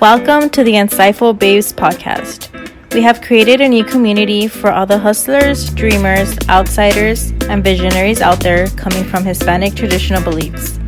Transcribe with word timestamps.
Welcome 0.00 0.50
to 0.50 0.62
the 0.62 0.74
Insightful 0.74 1.38
Babes 1.38 1.72
podcast. 1.72 2.52
We 2.92 3.00
have 3.00 3.22
created 3.22 3.62
a 3.62 3.68
new 3.68 3.82
community 3.82 4.46
for 4.46 4.70
all 4.70 4.84
the 4.84 4.98
hustlers, 4.98 5.70
dreamers, 5.70 6.36
outsiders, 6.50 7.30
and 7.48 7.64
visionaries 7.64 8.20
out 8.20 8.40
there 8.40 8.66
coming 8.76 9.04
from 9.04 9.24
Hispanic 9.24 9.74
traditional 9.74 10.22
beliefs. 10.22 10.78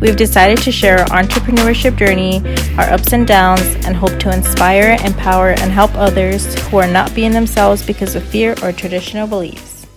We've 0.00 0.14
decided 0.14 0.58
to 0.58 0.70
share 0.70 1.00
our 1.00 1.24
entrepreneurship 1.24 1.96
journey, 1.96 2.38
our 2.78 2.88
ups 2.88 3.12
and 3.12 3.26
downs, 3.26 3.66
and 3.84 3.96
hope 3.96 4.16
to 4.20 4.32
inspire, 4.32 4.96
empower, 5.04 5.50
and 5.58 5.72
help 5.72 5.92
others 5.96 6.54
who 6.68 6.76
are 6.76 6.86
not 6.86 7.12
being 7.16 7.32
themselves 7.32 7.84
because 7.84 8.14
of 8.14 8.22
fear 8.22 8.54
or 8.62 8.70
traditional 8.70 9.26
beliefs. 9.26 9.88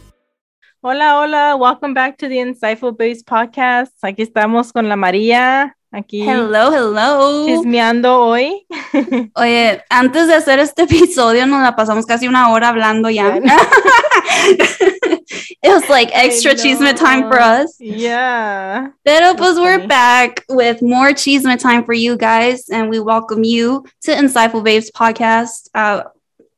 Hola, 0.82 1.22
hola. 1.22 1.56
Welcome 1.56 1.94
back 1.94 2.18
to 2.18 2.28
the 2.28 2.38
Insightful 2.38 2.98
Babes 2.98 3.22
podcast. 3.22 3.92
Aquí 4.04 4.22
estamos 4.22 4.74
con 4.74 4.90
la 4.90 4.96
María. 4.96 5.76
Aquí. 5.92 6.28
Hello, 6.28 6.72
hello. 6.72 7.46
Chismeando 7.46 8.20
hoy. 8.20 8.66
Oye, 9.36 9.82
antes 9.90 10.28
de 10.28 10.36
hacer 10.36 10.60
este 10.60 10.84
episodio 10.84 11.46
nos 11.46 11.62
la 11.62 11.76
pasamos 11.76 12.06
casi 12.06 12.28
una 12.28 12.52
hora 12.52 12.70
hablando 12.70 13.10
ya. 13.10 13.38
it 15.64 15.64
was 15.64 15.88
like 15.90 16.12
extra 16.14 16.54
chisme 16.54 16.94
time 16.94 17.30
for 17.30 17.40
us. 17.40 17.78
Yeah. 17.80 18.90
Pero 19.06 19.36
pues 19.36 19.58
we're 19.58 19.88
back 19.88 20.44
with 20.50 20.82
more 20.82 21.14
chisme 21.14 21.58
time 21.58 21.86
for 21.86 21.94
you 21.94 22.18
guys 22.18 22.68
and 22.70 22.90
we 22.90 23.00
welcome 23.00 23.46
you 23.46 23.86
to 24.04 24.12
Insightful 24.12 24.64
Babes 24.64 24.92
podcast. 24.92 25.70
Uh, 25.74 26.04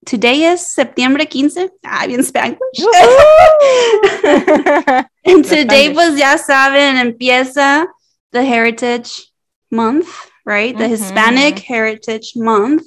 today 0.06 0.46
is 0.46 0.66
Septiembre 0.66 1.26
15. 1.26 1.70
Ah, 1.86 2.06
bien 2.08 2.24
Spanglish. 2.24 2.58
and 5.26 5.46
today 5.46 5.94
pues 5.94 6.18
ya 6.18 6.38
saben, 6.38 6.98
empieza 6.98 7.86
the 8.32 8.44
Heritage 8.44 9.32
Month, 9.72 10.30
right? 10.48 10.76
The 10.76 10.86
mm-hmm. 10.86 10.94
Hispanic 10.94 11.60
Heritage 11.60 12.36
Month. 12.36 12.84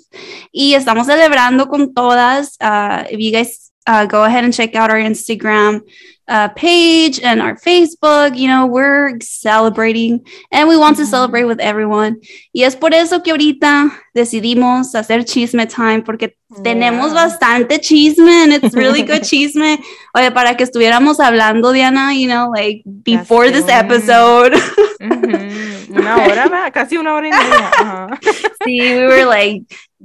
Y 0.53 0.75
estamos 0.75 1.07
celebrando 1.07 1.69
con 1.69 1.95
todas. 1.95 2.57
Uh, 2.61 3.05
if 3.11 3.21
you 3.21 3.31
guys 3.31 3.71
uh, 3.87 4.07
go 4.07 4.25
ahead 4.25 4.45
and 4.45 4.55
check 4.55 4.75
out 4.75 4.91
our 4.91 4.97
Instagram 4.97 5.83
uh, 6.27 6.49
page 6.49 7.21
and 7.21 7.43
our 7.43 7.57
Facebook, 7.57 8.37
you 8.37 8.49
know, 8.49 8.67
we're 8.67 9.19
celebrating 9.21 10.25
and 10.51 10.69
we 10.69 10.77
want 10.77 10.97
mm-hmm. 10.97 11.05
to 11.05 11.11
celebrate 11.11 11.45
with 11.45 11.61
everyone. 11.61 12.17
Y 12.55 12.63
es 12.63 12.77
por 12.77 12.95
eso 12.95 13.21
que 13.21 13.33
ahorita 13.33 13.93
decidimos 14.15 14.95
hacer 14.95 15.25
chisme 15.25 15.67
time 15.67 16.03
porque 16.03 16.35
yeah. 16.51 16.63
tenemos 16.63 17.13
bastante 17.13 17.79
chisme 17.79 18.31
and 18.31 18.53
it's 18.55 18.75
really 18.75 19.03
good 19.03 19.23
chisme. 19.31 19.79
Oye, 20.15 20.31
para 20.31 20.57
que 20.57 20.65
estuviéramos 20.65 21.21
hablando, 21.21 21.73
Diana, 21.73 22.15
you 22.15 22.27
know, 22.27 22.49
like 22.49 22.83
before 23.03 23.51
this 23.51 23.69
episode. 23.69 24.55
Mm-hmm. 25.01 25.70
Una 25.91 26.17
hora, 26.25 26.71
casi 26.71 26.97
una 26.97 27.15
hora 27.15 27.29
y 27.29 27.31
media. 27.31 27.71
Uh-huh. 27.81 28.33
sí, 28.65 28.81
we 28.81 29.07
were 29.07 29.25
like, 29.25 29.65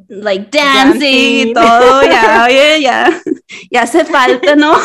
like 0.09 0.50
dancing, 0.50 1.00
dancing. 1.00 1.47
y 1.50 1.53
todo, 1.53 2.03
ya, 2.03 2.45
oye, 2.45 2.81
ya, 2.81 3.22
ya 3.72 3.81
hace 3.83 4.03
falta, 4.06 4.56
¿no? 4.56 4.75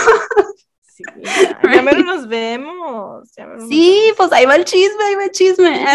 Sí, 0.84 1.03
ya, 1.23 1.75
ya 1.75 1.83
menos 1.83 2.05
nos 2.05 2.28
vemos. 2.28 3.31
Ya 3.37 3.47
menos 3.47 3.69
sí, 3.69 4.09
nos... 4.09 4.17
pues 4.19 4.33
ahí 4.33 4.45
va 4.45 4.56
el 4.56 4.65
chisme, 4.65 5.03
ahí 5.03 5.15
va 5.15 5.25
el 5.25 5.31
chisme. 5.31 5.87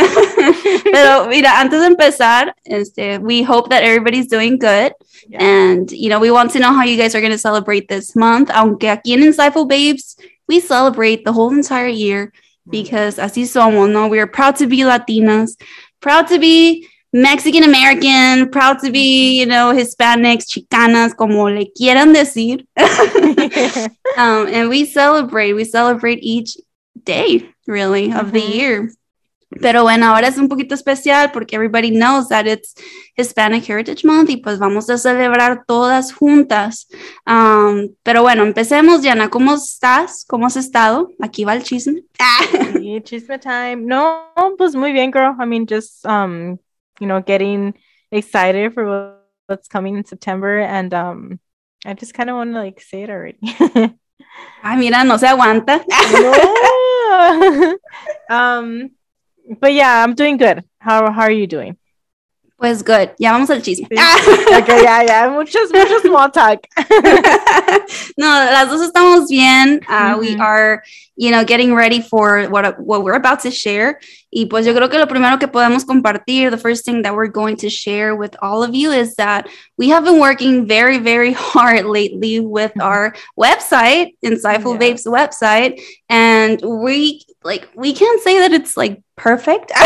Pero 0.91 1.27
mira, 1.27 1.59
antes 1.59 1.79
de 1.79 1.87
empezar, 1.87 2.55
este, 2.63 3.19
we 3.19 3.43
hope 3.43 3.69
that 3.69 3.83
everybody's 3.83 4.27
doing 4.27 4.57
good. 4.57 4.93
Yeah. 5.29 5.39
And, 5.39 5.91
you 5.91 6.09
know, 6.09 6.19
we 6.19 6.31
want 6.31 6.51
to 6.53 6.59
know 6.59 6.73
how 6.73 6.83
you 6.83 6.97
guys 6.97 7.13
are 7.13 7.21
going 7.21 7.31
to 7.31 7.37
celebrate 7.37 7.87
this 7.87 8.15
month. 8.15 8.49
Aunque 8.49 8.89
aquí 8.89 9.13
en 9.13 9.21
Insightful 9.21 9.67
Babes, 9.67 10.17
we 10.47 10.59
celebrate 10.59 11.23
the 11.23 11.31
whole 11.31 11.51
entire 11.51 11.87
year. 11.87 12.31
Because 12.69 13.17
así 13.17 13.45
somos, 13.45 13.89
¿no? 13.89 14.07
We 14.07 14.19
are 14.19 14.27
proud 14.27 14.55
to 14.57 14.67
be 14.67 14.79
Latinas, 14.79 15.55
proud 16.01 16.27
to 16.27 16.39
be 16.39 16.87
Mexican 17.13 17.63
American, 17.63 18.49
proud 18.49 18.79
to 18.79 18.91
be, 18.91 19.39
you 19.39 19.45
know, 19.45 19.73
Hispanics, 19.73 20.45
Chicanas, 20.49 21.15
como 21.15 21.45
le 21.45 21.65
quieran 21.67 22.13
decir. 22.13 22.65
um, 24.17 24.47
and 24.47 24.67
we 24.67 24.85
celebrate, 24.85 25.53
we 25.53 25.63
celebrate 25.63 26.19
each 26.21 26.57
day, 27.03 27.49
really, 27.67 28.11
of 28.11 28.27
mm-hmm. 28.27 28.31
the 28.31 28.41
year. 28.41 28.91
Pero 29.61 29.83
bueno, 29.83 30.07
ahora 30.07 30.27
es 30.27 30.37
un 30.37 30.49
poquito 30.49 30.75
especial 30.75 31.31
porque 31.31 31.55
everybody 31.55 31.91
knows 31.91 32.27
that 32.29 32.45
it's 32.45 32.75
Hispanic 33.15 33.69
Heritage 33.69 34.05
Month 34.05 34.29
y 34.29 34.37
pues 34.37 34.59
vamos 34.59 34.89
a 34.89 34.97
celebrar 34.97 35.63
todas 35.65 36.13
juntas. 36.13 36.87
Um, 37.25 37.95
pero 38.03 38.21
bueno, 38.21 38.43
empecemos, 38.43 39.01
Diana. 39.01 39.29
¿Cómo 39.29 39.55
estás? 39.55 40.25
¿Cómo 40.27 40.47
has 40.47 40.57
estado? 40.57 41.09
Aquí 41.21 41.45
va 41.45 41.53
el 41.53 41.63
chisme. 41.63 42.03
sí, 42.73 43.01
chisme 43.03 43.39
time. 43.39 43.77
No, 43.77 44.31
pues 44.57 44.75
muy 44.75 44.91
bien, 44.91 45.11
girl. 45.11 45.35
I 45.39 45.45
mean, 45.45 45.65
just 45.67 46.05
um, 46.05 46.59
you 46.99 47.07
know, 47.07 47.21
getting 47.21 47.73
excited 48.11 48.73
for 48.73 49.17
what's 49.47 49.67
coming 49.67 49.95
in 49.97 50.05
September. 50.05 50.59
And 50.59 50.93
um, 50.93 51.39
I 51.85 51.93
just 51.93 52.13
kind 52.13 52.29
of 52.29 52.35
want 52.35 52.53
to 52.53 52.59
like 52.59 52.81
say 52.81 53.03
it 53.03 53.09
already. 53.09 53.39
Ay, 54.63 54.77
mira, 54.77 55.03
no 55.03 55.17
se 55.17 55.27
aguanta. 55.27 55.81
no. 56.11 57.77
um, 58.29 58.89
but 59.59 59.73
yeah, 59.73 60.03
I'm 60.03 60.15
doing 60.15 60.37
good. 60.37 60.63
How 60.79 61.11
how 61.11 61.21
are 61.21 61.31
you 61.31 61.47
doing? 61.47 61.77
Pues 62.57 62.83
good. 62.83 63.11
Ya 63.19 63.31
vamos 63.31 63.49
al 63.49 63.61
chisme. 63.61 63.87
okay, 63.91 64.83
ya, 64.83 65.03
ya. 65.03 65.29
Muchos, 65.29 65.71
muchos 65.73 66.01
small 66.03 66.31
talk. 66.31 66.65
no, 68.17 68.27
las 68.27 68.69
dos 68.69 68.81
estamos 68.81 69.27
bien. 69.29 69.81
Uh, 69.87 69.91
mm-hmm. 69.91 70.19
We 70.19 70.37
are, 70.37 70.81
you 71.15 71.31
know, 71.31 71.43
getting 71.43 71.73
ready 71.73 72.01
for 72.01 72.43
what, 72.45 72.79
what 72.79 73.03
we're 73.03 73.13
about 73.13 73.41
to 73.41 73.51
share. 73.51 73.99
Y 74.31 74.47
pues 74.49 74.65
yo 74.65 74.73
creo 74.73 74.89
que 74.89 74.99
lo 74.99 75.07
primero 75.07 75.39
que 75.39 75.47
podemos 75.47 75.85
compartir, 75.85 76.51
the 76.51 76.57
first 76.57 76.83
thing 76.83 77.03
that 77.03 77.15
we're 77.15 77.27
going 77.27 77.55
to 77.55 77.69
share 77.69 78.15
with 78.15 78.35
all 78.41 78.63
of 78.63 78.75
you 78.75 78.91
is 78.91 79.15
that 79.15 79.47
we 79.77 79.87
have 79.89 80.03
been 80.03 80.19
working 80.19 80.67
very, 80.67 80.97
very 80.97 81.31
hard 81.37 81.85
lately 81.85 82.41
with 82.41 82.71
mm-hmm. 82.71 82.81
our 82.81 83.15
website, 83.39 84.15
Insightful 84.23 84.73
yeah. 84.73 84.79
Babes 84.79 85.05
website. 85.05 85.81
And 86.09 86.61
we, 86.61 87.25
like, 87.43 87.69
we 87.75 87.93
can't 87.93 88.21
say 88.21 88.39
that 88.39 88.51
it's 88.51 88.75
like 88.75 89.01
perfect. 89.15 89.71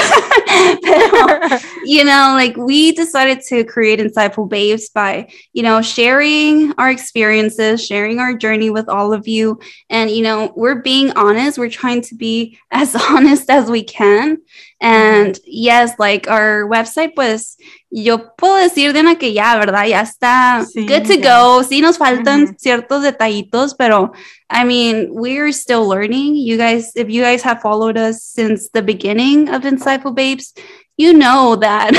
you 1.85 2.03
know, 2.03 2.33
like 2.35 2.57
we 2.57 2.91
decided 2.93 3.41
to 3.41 3.63
create 3.63 3.99
Insightful 3.99 4.49
Babes 4.49 4.89
by, 4.89 5.31
you 5.53 5.63
know, 5.63 5.81
sharing 5.81 6.73
our 6.77 6.89
experiences, 6.89 7.85
sharing 7.85 8.19
our 8.19 8.33
journey 8.33 8.69
with 8.69 8.89
all 8.89 9.13
of 9.13 9.27
you. 9.27 9.59
And, 9.89 10.09
you 10.09 10.23
know, 10.23 10.51
we're 10.55 10.81
being 10.81 11.11
honest. 11.19 11.57
We're 11.57 11.69
trying 11.69 12.01
to 12.03 12.15
be 12.15 12.57
as 12.71 12.95
honest 13.09 13.49
as 13.49 13.69
we 13.69 13.83
can. 13.83 14.37
And 14.81 15.37
yes, 15.45 15.91
like 15.99 16.29
our 16.29 16.63
website, 16.63 17.13
pues 17.13 17.57
yo 17.91 18.17
puedo 18.37 18.55
decir, 18.63 18.93
Diana, 18.93 19.15
que 19.15 19.33
ya, 19.33 19.57
¿verdad? 19.59 19.87
Ya 19.87 20.01
está 20.01 20.65
sí, 20.65 20.87
good 20.87 21.05
to 21.05 21.17
ya. 21.17 21.21
go. 21.21 21.63
Sí, 21.63 21.81
nos 21.81 21.97
faltan 21.97 22.45
mm-hmm. 22.45 22.55
ciertos 22.57 23.03
detallitos, 23.03 23.75
pero 23.77 24.13
I 24.49 24.63
mean, 24.63 25.09
we're 25.11 25.51
still 25.51 25.87
learning. 25.87 26.35
You 26.35 26.57
guys, 26.57 26.93
if 26.95 27.09
you 27.09 27.21
guys 27.21 27.43
have 27.43 27.61
followed 27.61 27.97
us 27.97 28.23
since 28.23 28.69
the 28.69 28.81
beginning 28.81 29.49
of 29.49 29.63
Insightful 29.63 30.15
Babes, 30.15 30.53
you 30.99 31.13
know 31.13 31.55
that 31.55 31.95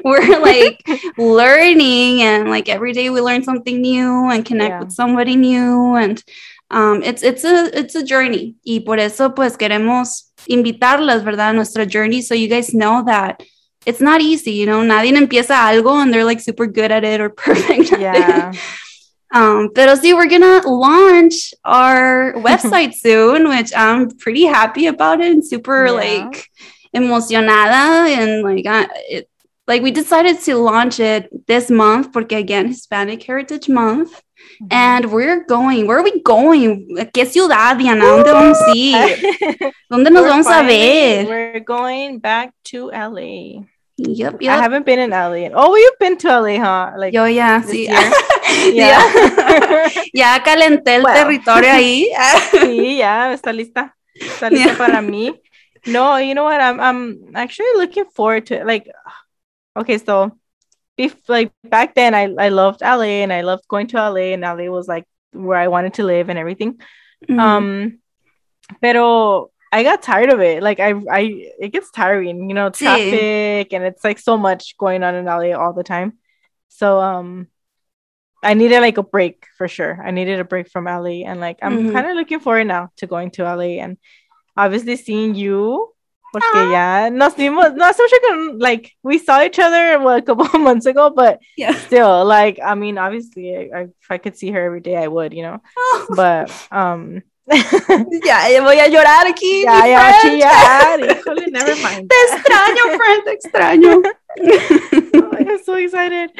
we're 0.04 0.40
like 0.40 0.86
learning 1.18 2.20
and 2.20 2.50
like 2.50 2.68
every 2.68 2.92
day 2.92 3.08
we 3.08 3.20
learn 3.22 3.42
something 3.42 3.80
new 3.80 4.28
and 4.28 4.44
connect 4.44 4.70
yeah. 4.70 4.80
with 4.80 4.92
somebody 4.92 5.36
new 5.36 5.96
and 5.96 6.22
um, 6.70 7.02
it's 7.02 7.22
it's 7.22 7.44
a 7.44 7.76
it's 7.76 7.94
a 7.94 8.04
journey. 8.04 8.56
Y 8.64 8.80
por 8.84 8.98
eso 8.98 9.34
pues 9.34 9.56
queremos 9.56 10.32
invitarlas 10.48 11.24
verdad? 11.24 11.50
A 11.50 11.52
nuestra 11.52 11.86
journey. 11.86 12.22
So 12.22 12.34
you 12.34 12.48
guys 12.48 12.72
know 12.72 13.02
that 13.04 13.42
it's 13.86 14.00
not 14.00 14.20
easy 14.20 14.52
you 14.52 14.66
know? 14.66 14.82
Nadie 14.82 15.16
empieza 15.16 15.56
algo 15.56 16.00
and 16.00 16.12
they're 16.12 16.24
like 16.24 16.40
super 16.40 16.66
good 16.66 16.92
at 16.92 17.04
it 17.04 17.20
or 17.20 17.30
perfect 17.30 17.98
yeah. 17.98 18.52
Um, 19.32 19.70
pero 19.72 19.94
sí, 19.94 20.12
we're 20.12 20.28
gonna 20.28 20.60
launch 20.66 21.54
our 21.64 22.32
website 22.36 22.94
soon, 22.94 23.48
which 23.48 23.72
I'm 23.76 24.10
pretty 24.10 24.44
happy 24.44 24.86
about 24.86 25.20
it 25.20 25.30
and 25.30 25.46
super 25.46 25.86
yeah. 25.86 25.92
like 25.92 26.50
emocionada 26.94 28.08
and 28.08 28.42
like 28.42 28.66
uh, 28.66 28.88
it, 29.08 29.28
like 29.68 29.82
we 29.82 29.92
decided 29.92 30.40
to 30.40 30.56
launch 30.56 30.98
it 30.98 31.46
this 31.46 31.70
month 31.70 32.12
porque 32.12 32.32
again 32.32 32.66
Hispanic 32.66 33.22
Heritage 33.22 33.68
Month 33.68 34.20
mm-hmm. 34.60 34.66
and 34.70 35.12
we're 35.12 35.44
going 35.46 35.86
where 35.86 35.98
are 35.98 36.04
we 36.04 36.20
going 36.22 36.86
qué 37.12 37.26
ciudad 37.26 37.76
Diana 37.76 38.04
dónde 38.04 38.32
vamos 38.32 38.58
a 38.60 38.72
ir 38.74 39.18
dónde 39.90 40.10
nos 40.10 40.26
vamos 40.26 40.46
a 40.46 40.62
ver 40.62 41.26
we're 41.26 41.60
going 41.60 42.18
back 42.18 42.52
to 42.64 42.90
LA 42.90 43.64
Yep, 44.02 44.40
yep. 44.40 44.58
I 44.58 44.62
haven't 44.62 44.86
been 44.86 44.98
in 44.98 45.10
LA. 45.10 45.50
Oh, 45.52 45.76
you've 45.76 45.98
been 45.98 46.16
to 46.18 46.40
LA, 46.40 46.56
huh? 46.58 46.92
Like 46.96 47.12
Yo, 47.12 47.24
yeah, 47.26 47.60
sí. 47.60 47.84
yeah. 48.72 48.96
ya 50.14 50.42
calenté 50.42 50.96
el 50.96 51.02
well. 51.04 51.14
territorio 51.14 51.70
ahí. 51.70 52.08
sí, 52.50 52.96
ya, 52.96 53.32
está 53.32 53.52
lista. 53.52 53.94
Está 54.14 54.48
lista 54.48 54.68
yeah. 54.68 54.78
para 54.78 55.02
mí. 55.02 55.38
No, 55.86 56.18
you 56.18 56.34
know 56.34 56.44
what? 56.44 56.60
I'm 56.60 56.80
I'm 56.80 57.32
actually 57.34 57.72
looking 57.76 58.06
forward 58.06 58.46
to 58.46 58.60
it. 58.60 58.66
Like, 58.66 58.90
okay, 59.76 59.98
so 59.98 60.32
if 61.00 61.28
like 61.28 61.52
back 61.64 61.94
then, 61.94 62.14
I 62.14 62.24
I 62.38 62.48
loved 62.50 62.82
LA 62.82 63.24
and 63.24 63.32
I 63.32 63.40
loved 63.40 63.66
going 63.68 63.86
to 63.88 63.96
LA, 63.96 64.36
and 64.36 64.42
LA 64.42 64.70
was 64.70 64.86
like 64.86 65.06
where 65.32 65.58
I 65.58 65.68
wanted 65.68 65.94
to 65.94 66.04
live 66.04 66.28
and 66.28 66.38
everything. 66.38 66.80
Mm-hmm. 67.24 67.40
Um, 67.40 67.98
pero 68.80 69.50
I 69.72 69.82
got 69.82 70.02
tired 70.02 70.30
of 70.30 70.40
it. 70.40 70.62
Like 70.62 70.80
I, 70.80 70.92
I, 71.10 71.52
it 71.58 71.72
gets 71.72 71.90
tiring, 71.90 72.48
you 72.48 72.54
know, 72.54 72.70
traffic, 72.70 73.72
and 73.72 73.84
it's 73.84 74.04
like 74.04 74.18
so 74.18 74.36
much 74.36 74.76
going 74.76 75.02
on 75.02 75.14
in 75.14 75.24
LA 75.24 75.56
all 75.56 75.72
the 75.72 75.84
time. 75.84 76.18
So, 76.68 77.00
um, 77.00 77.48
I 78.42 78.54
needed 78.54 78.80
like 78.80 78.98
a 78.98 79.02
break 79.02 79.46
for 79.56 79.68
sure. 79.68 80.00
I 80.02 80.10
needed 80.10 80.40
a 80.40 80.44
break 80.44 80.68
from 80.70 80.84
LA, 80.84 81.24
and 81.24 81.40
like 81.40 81.58
I'm 81.62 81.78
mm-hmm. 81.78 81.92
kind 81.92 82.06
of 82.06 82.16
looking 82.16 82.40
forward 82.40 82.66
now 82.66 82.90
to 82.96 83.06
going 83.06 83.30
to 83.32 83.44
LA 83.44 83.80
and 83.80 83.96
obviously 84.56 84.96
seeing 84.96 85.34
you. 85.34 85.92
Porque 86.32 86.46
ah. 86.54 86.70
ya 86.72 87.10
nos 87.10 87.34
dimos, 87.34 87.74
no 87.74 87.84
hace 87.84 88.02
mucho 88.02 88.58
like, 88.58 88.92
we 89.02 89.18
saw 89.18 89.42
each 89.42 89.58
other 89.58 89.98
well, 89.98 90.16
a 90.16 90.22
couple 90.22 90.46
of 90.54 90.60
months 90.60 90.86
ago, 90.86 91.10
but 91.10 91.40
yeah. 91.56 91.74
still, 91.74 92.24
like, 92.24 92.60
I 92.64 92.74
mean, 92.74 92.98
obviously, 92.98 93.72
I, 93.72 93.82
if 93.82 94.10
I 94.10 94.18
could 94.18 94.36
see 94.36 94.50
her 94.52 94.64
every 94.64 94.80
day, 94.80 94.96
I 94.96 95.08
would, 95.08 95.32
you 95.34 95.42
know. 95.42 95.60
Oh. 95.76 96.06
But, 96.14 96.52
um, 96.70 97.22
ya, 97.50 98.62
voy 98.62 98.78
a 98.78 98.88
llorar 98.88 99.26
aquí. 99.26 99.62
Ya, 99.64 99.86
ya, 99.86 100.08
a 100.08 100.20
chillar. 100.20 101.00
Híjole, 101.00 101.50
never 101.50 101.74
mind. 101.82 102.08
Te 102.08 102.16
extraño, 102.28 102.96
friend, 102.96 103.24
te 103.24 103.32
extraño. 103.32 104.02
oh, 105.14 105.36
I'm 105.36 105.64
so 105.64 105.74
excited. 105.74 106.30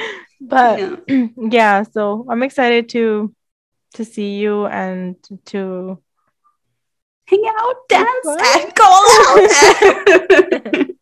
But 0.41 0.79
yeah. 1.09 1.27
yeah, 1.51 1.83
so 1.83 2.27
I'm 2.29 2.43
excited 2.45 2.89
to 2.91 3.35
to 3.95 4.05
see 4.05 4.39
you 4.39 4.67
and 4.67 5.17
to 5.47 5.99
hang 7.31 7.45
out, 7.59 7.77
dance, 7.89 8.27
and 8.27 8.75
go 8.75 8.89
out. 10.05 10.87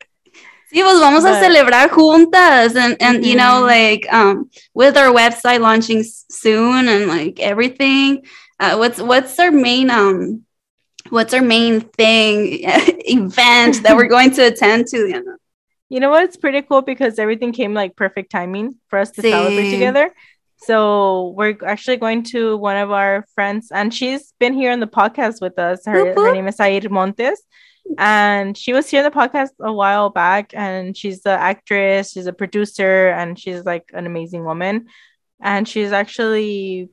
Sí, 0.70 0.82
pues 0.82 1.00
vamos 1.00 1.22
but, 1.22 1.32
a 1.32 1.40
celebrar 1.40 1.88
juntas 1.88 2.76
and 2.76 2.94
and 3.00 3.18
mm-hmm. 3.18 3.24
you 3.24 3.36
know 3.36 3.62
like 3.62 4.06
um 4.12 4.50
with 4.74 4.98
our 4.98 5.10
website 5.10 5.60
launching 5.60 6.02
soon 6.04 6.88
and 6.88 7.06
like 7.06 7.40
everything 7.40 8.22
uh, 8.60 8.76
what's 8.76 9.00
what's 9.00 9.38
our 9.38 9.50
main 9.50 9.88
um 9.88 10.44
what's 11.08 11.32
our 11.32 11.40
main 11.40 11.80
thing 11.80 12.58
event 12.62 13.82
that 13.82 13.96
we're 13.96 14.08
going 14.08 14.30
to 14.30 14.42
attend 14.42 14.86
to 14.88 14.98
you 14.98 15.24
know? 15.24 15.36
you 15.88 16.00
know 16.00 16.10
what 16.10 16.24
it's 16.24 16.36
pretty 16.36 16.60
cool 16.60 16.82
because 16.82 17.18
everything 17.18 17.52
came 17.52 17.72
like 17.72 17.96
perfect 17.96 18.30
timing 18.30 18.74
for 18.88 18.98
us 18.98 19.10
to 19.12 19.22
sí. 19.22 19.30
celebrate 19.30 19.70
together 19.70 20.12
so 20.58 21.34
we're 21.36 21.56
actually 21.64 21.96
going 21.96 22.22
to 22.22 22.56
one 22.56 22.76
of 22.76 22.90
our 22.90 23.24
friends 23.34 23.68
and 23.72 23.92
she's 23.94 24.32
been 24.38 24.54
here 24.54 24.72
on 24.72 24.80
the 24.80 24.86
podcast 24.86 25.40
with 25.40 25.58
us 25.58 25.84
her, 25.86 26.14
her 26.14 26.32
name 26.32 26.48
is 26.48 26.56
Zaire 26.56 26.88
Montes 26.90 27.42
and 27.96 28.56
she 28.56 28.72
was 28.72 28.88
here 28.90 29.04
in 29.04 29.10
the 29.10 29.16
podcast 29.16 29.50
a 29.60 29.72
while 29.72 30.10
back 30.10 30.52
and 30.54 30.96
she's 30.96 31.22
the 31.22 31.30
actress 31.30 32.12
she's 32.12 32.26
a 32.26 32.32
producer 32.32 33.08
and 33.08 33.38
she's 33.38 33.64
like 33.64 33.90
an 33.94 34.06
amazing 34.06 34.44
woman 34.44 34.86
and 35.40 35.68
she's 35.68 35.92
actually 35.92 36.90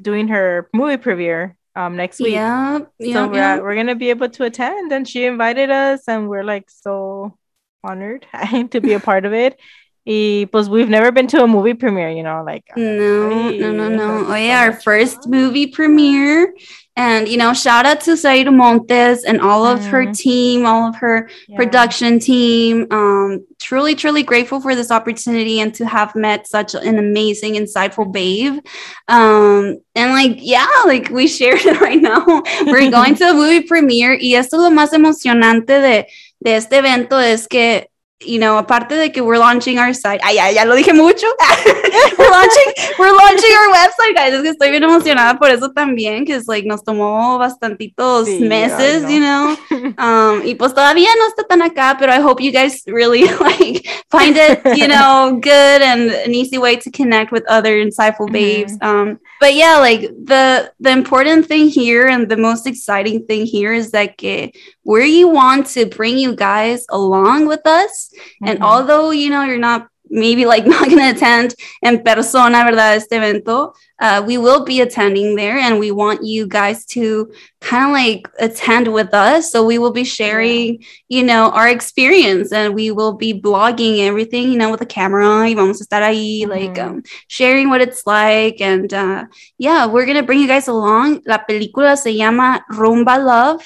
doing 0.00 0.28
her 0.28 0.68
movie 0.72 0.96
premiere 0.96 1.56
um 1.76 1.96
next 1.96 2.20
week. 2.20 2.34
Yeah, 2.34 2.80
yeah. 2.98 3.14
So 3.14 3.28
we're 3.28 3.34
yeah. 3.34 3.58
we're 3.58 3.74
gonna 3.74 3.94
be 3.94 4.10
able 4.10 4.28
to 4.28 4.44
attend, 4.44 4.92
and 4.92 5.06
she 5.08 5.24
invited 5.24 5.70
us, 5.70 6.06
and 6.08 6.28
we're 6.28 6.44
like 6.44 6.70
so 6.70 7.36
honored 7.82 8.26
to 8.70 8.80
be 8.80 8.92
a 8.92 9.00
part 9.00 9.24
of 9.24 9.32
it. 9.32 9.58
Y 10.06 10.46
pues 10.52 10.68
we've 10.68 10.90
never 10.90 11.10
been 11.10 11.26
to 11.28 11.42
a 11.42 11.46
movie 11.46 11.72
premiere, 11.72 12.10
you 12.10 12.22
know, 12.22 12.42
like 12.44 12.64
no, 12.76 13.48
no, 13.50 13.72
no, 13.72 13.88
no. 13.88 14.26
Oh 14.28 14.34
yeah, 14.34 14.60
our 14.60 14.72
first 14.74 15.26
movie 15.26 15.66
premiere, 15.66 16.54
and 16.94 17.26
you 17.26 17.38
know, 17.38 17.54
shout 17.54 17.86
out 17.86 18.02
to 18.02 18.14
Zaire 18.14 18.52
Montes 18.52 19.24
and 19.24 19.40
all 19.40 19.64
of 19.64 19.80
mm. 19.80 19.88
her 19.88 20.12
team, 20.12 20.66
all 20.66 20.90
of 20.90 20.96
her 20.96 21.30
yeah. 21.48 21.56
production 21.56 22.18
team. 22.18 22.86
Um, 22.90 23.46
truly, 23.58 23.94
truly 23.94 24.22
grateful 24.22 24.60
for 24.60 24.74
this 24.74 24.90
opportunity 24.90 25.58
and 25.60 25.74
to 25.74 25.86
have 25.86 26.14
met 26.14 26.46
such 26.46 26.74
an 26.74 26.98
amazing, 26.98 27.54
insightful 27.54 28.12
babe. 28.12 28.62
Um, 29.08 29.78
and 29.94 30.12
like, 30.12 30.36
yeah, 30.38 30.68
like 30.84 31.08
we 31.08 31.28
shared 31.28 31.64
it 31.64 31.80
right 31.80 32.02
now. 32.02 32.26
We're 32.66 32.90
going 32.90 33.14
to 33.14 33.30
a 33.30 33.32
movie 33.32 33.62
premiere, 33.62 34.18
y 34.20 34.34
esto 34.34 34.58
es 34.58 34.62
lo 34.64 34.70
más 34.70 34.92
emocionante 34.92 35.80
de, 35.80 36.06
de 36.40 36.56
este 36.56 36.76
evento 36.76 37.18
es 37.18 37.48
que 37.48 37.88
you 38.20 38.38
know, 38.38 38.58
aparte 38.58 38.94
de 38.94 39.10
que 39.10 39.22
we're 39.22 39.38
launching 39.38 39.78
our 39.78 39.92
site, 39.92 40.20
ay, 40.22 40.36
ya, 40.36 40.48
ya 40.48 40.64
lo 40.64 40.74
dije 40.74 40.92
mucho, 40.94 41.26
we're 42.18 42.30
launching, 42.30 42.72
we're 42.98 43.12
launching 43.12 43.52
our 43.52 43.72
website, 43.72 44.14
guys, 44.14 44.32
es 44.32 44.42
que 44.42 44.50
estoy 44.50 44.70
bien 44.70 44.82
emocionada 44.82 45.38
por 45.38 45.50
eso 45.50 45.70
también, 45.72 46.24
que 46.24 46.34
es 46.34 46.46
like, 46.46 46.66
nos 46.66 46.82
tomó 46.84 47.38
bastantitos 47.38 48.26
sí, 48.26 48.40
meses, 48.40 49.02
you 49.10 49.20
know, 49.20 49.56
um, 49.98 50.42
y 50.44 50.54
pues 50.54 50.72
todavía 50.74 51.10
no 51.18 51.28
está 51.28 51.44
tan 51.46 51.62
acá, 51.62 51.96
pero 51.98 52.12
I 52.12 52.20
hope 52.20 52.42
you 52.42 52.52
guys 52.52 52.82
really 52.86 53.24
like 53.40 53.86
find 54.10 54.36
it, 54.36 54.60
you 54.76 54.88
know, 54.88 55.38
good 55.40 55.82
and 55.82 56.10
an 56.10 56.34
easy 56.34 56.58
way 56.58 56.76
to 56.76 56.90
connect 56.90 57.32
with 57.32 57.44
other 57.48 57.76
insightful 57.76 58.30
babes. 58.30 58.78
Mm-hmm. 58.78 58.86
Um, 58.86 59.20
but 59.40 59.54
yeah, 59.54 59.78
like 59.78 60.02
the 60.02 60.72
the 60.80 60.90
important 60.90 61.46
thing 61.46 61.68
here 61.68 62.06
and 62.06 62.28
the 62.28 62.36
most 62.36 62.66
exciting 62.66 63.26
thing 63.26 63.44
here 63.44 63.72
is 63.72 63.90
that 63.90 64.16
que 64.16 64.52
where 64.84 65.04
you 65.04 65.28
want 65.28 65.66
to 65.66 65.86
bring 65.86 66.16
you 66.16 66.34
guys 66.36 66.86
along 66.90 67.46
with 67.46 67.66
us. 67.66 68.10
Mm-hmm. 68.14 68.48
And 68.48 68.62
although, 68.62 69.10
you 69.10 69.30
know, 69.30 69.42
you're 69.42 69.58
not 69.58 69.88
maybe 70.10 70.46
like 70.46 70.66
not 70.74 70.88
going 70.88 70.98
to 70.98 71.10
attend 71.10 71.54
en 71.82 72.02
persona, 72.02 72.64
¿verdad? 72.64 72.96
Este 72.96 73.12
evento, 73.12 73.74
uh, 74.00 74.22
we 74.26 74.38
will 74.38 74.64
be 74.64 74.80
attending 74.80 75.36
there 75.36 75.58
and 75.58 75.78
we 75.78 75.90
want 75.90 76.24
you 76.24 76.46
guys 76.46 76.84
to 76.84 77.30
kind 77.60 77.86
of 77.86 77.92
like 77.92 78.28
attend 78.38 78.92
with 78.92 79.14
us. 79.14 79.50
So 79.50 79.64
we 79.64 79.78
will 79.78 79.92
be 79.92 80.04
sharing, 80.04 80.80
yeah. 80.80 80.88
you 81.08 81.22
know, 81.24 81.50
our 81.50 81.68
experience 81.68 82.52
and 82.52 82.74
we 82.74 82.90
will 82.90 83.14
be 83.14 83.32
blogging 83.40 84.06
everything, 84.06 84.50
you 84.50 84.58
know, 84.58 84.70
with 84.70 84.80
a 84.80 84.86
camera. 84.86 85.44
Y 85.48 85.54
vamos 85.54 85.80
a 85.80 85.84
estar 85.84 86.02
ahí, 86.02 86.42
mm-hmm. 86.42 86.50
like 86.50 86.78
um, 86.78 87.02
sharing 87.28 87.68
what 87.68 87.80
it's 87.80 88.06
like. 88.06 88.60
And 88.60 88.92
uh, 88.92 89.24
yeah, 89.58 89.86
we're 89.86 90.06
going 90.06 90.18
to 90.18 90.22
bring 90.22 90.40
you 90.40 90.48
guys 90.48 90.68
along. 90.68 91.22
La 91.26 91.38
película 91.38 91.96
se 91.96 92.12
llama 92.12 92.64
Rumba 92.70 93.24
Love. 93.24 93.64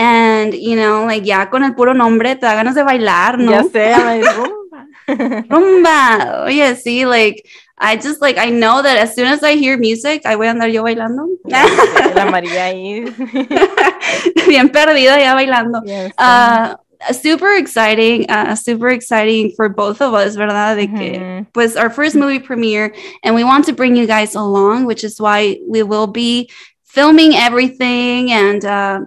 And, 0.00 0.54
you 0.54 0.76
know, 0.76 1.04
like 1.04 1.26
ya 1.26 1.50
con 1.50 1.62
el 1.62 1.74
puro 1.74 1.92
nombre 1.92 2.34
te 2.34 2.46
da 2.46 2.54
ganas 2.54 2.74
de 2.74 2.82
bailar, 2.82 3.38
¿no? 3.38 3.50
Ya 3.50 3.64
sé, 3.64 3.94
rumba. 4.32 4.86
rumba. 5.50 6.44
Oye, 6.46 6.74
sí, 6.74 7.04
like, 7.04 7.46
I 7.76 7.96
just, 7.96 8.22
like, 8.22 8.38
I 8.38 8.48
know 8.48 8.80
that 8.80 8.96
as 8.96 9.14
soon 9.14 9.26
as 9.26 9.42
I 9.42 9.56
hear 9.56 9.76
music, 9.76 10.22
I 10.24 10.36
voy 10.36 10.46
a 10.46 10.54
andar 10.54 10.72
yo 10.72 10.84
bailando. 10.84 11.26
La 11.44 12.30
María 12.30 12.64
ahí. 12.64 13.04
Bien 14.48 14.70
perdida 14.70 15.18
ya 15.18 15.34
bailando. 15.34 15.82
Yes, 15.84 16.12
uh, 16.16 16.76
super 17.12 17.54
exciting, 17.58 18.30
uh, 18.30 18.54
super 18.54 18.88
exciting 18.88 19.52
for 19.54 19.68
both 19.68 20.00
of 20.00 20.14
us, 20.14 20.34
¿verdad? 20.34 20.76
De 20.76 20.86
que, 20.86 21.18
mm-hmm. 21.18 21.46
pues, 21.52 21.76
our 21.76 21.90
first 21.90 22.16
movie 22.16 22.38
premiere, 22.38 22.94
and 23.22 23.34
we 23.34 23.44
want 23.44 23.66
to 23.66 23.74
bring 23.74 23.96
you 23.96 24.06
guys 24.06 24.34
along, 24.34 24.86
which 24.86 25.04
is 25.04 25.20
why 25.20 25.58
we 25.68 25.82
will 25.82 26.06
be 26.06 26.48
filming 26.84 27.34
everything 27.34 28.30
and, 28.32 28.64
uh, 28.64 29.00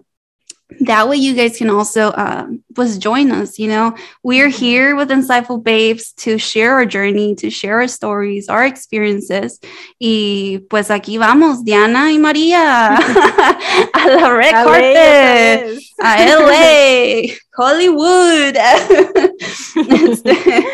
that 0.81 1.07
way 1.07 1.17
you 1.17 1.33
guys 1.33 1.57
can 1.57 1.69
also 1.69 2.09
uh, 2.09 2.47
was 2.75 2.97
join 2.97 3.31
us 3.31 3.59
you 3.59 3.67
know? 3.67 3.95
We're 4.23 4.49
here 4.49 4.95
with 4.95 5.09
insightful 5.09 5.63
babes 5.63 6.13
to 6.23 6.37
share 6.37 6.73
our 6.73 6.85
journey 6.85 7.35
to 7.35 7.49
share 7.49 7.79
our 7.81 7.87
stories 7.87 8.49
our 8.49 8.65
experiences. 8.65 9.59
Y 9.99 10.61
pues 10.69 10.89
aquí 10.89 11.17
vamos 11.17 11.63
Diana 11.63 12.11
y 12.11 12.17
María 12.17 12.95
a 13.93 14.07
la 14.07 14.29
red 14.29 14.51
carpet. 14.51 15.79
a 16.01 16.25
LA 16.25 17.33
Hollywood. 17.55 18.57
Este, 19.75 20.65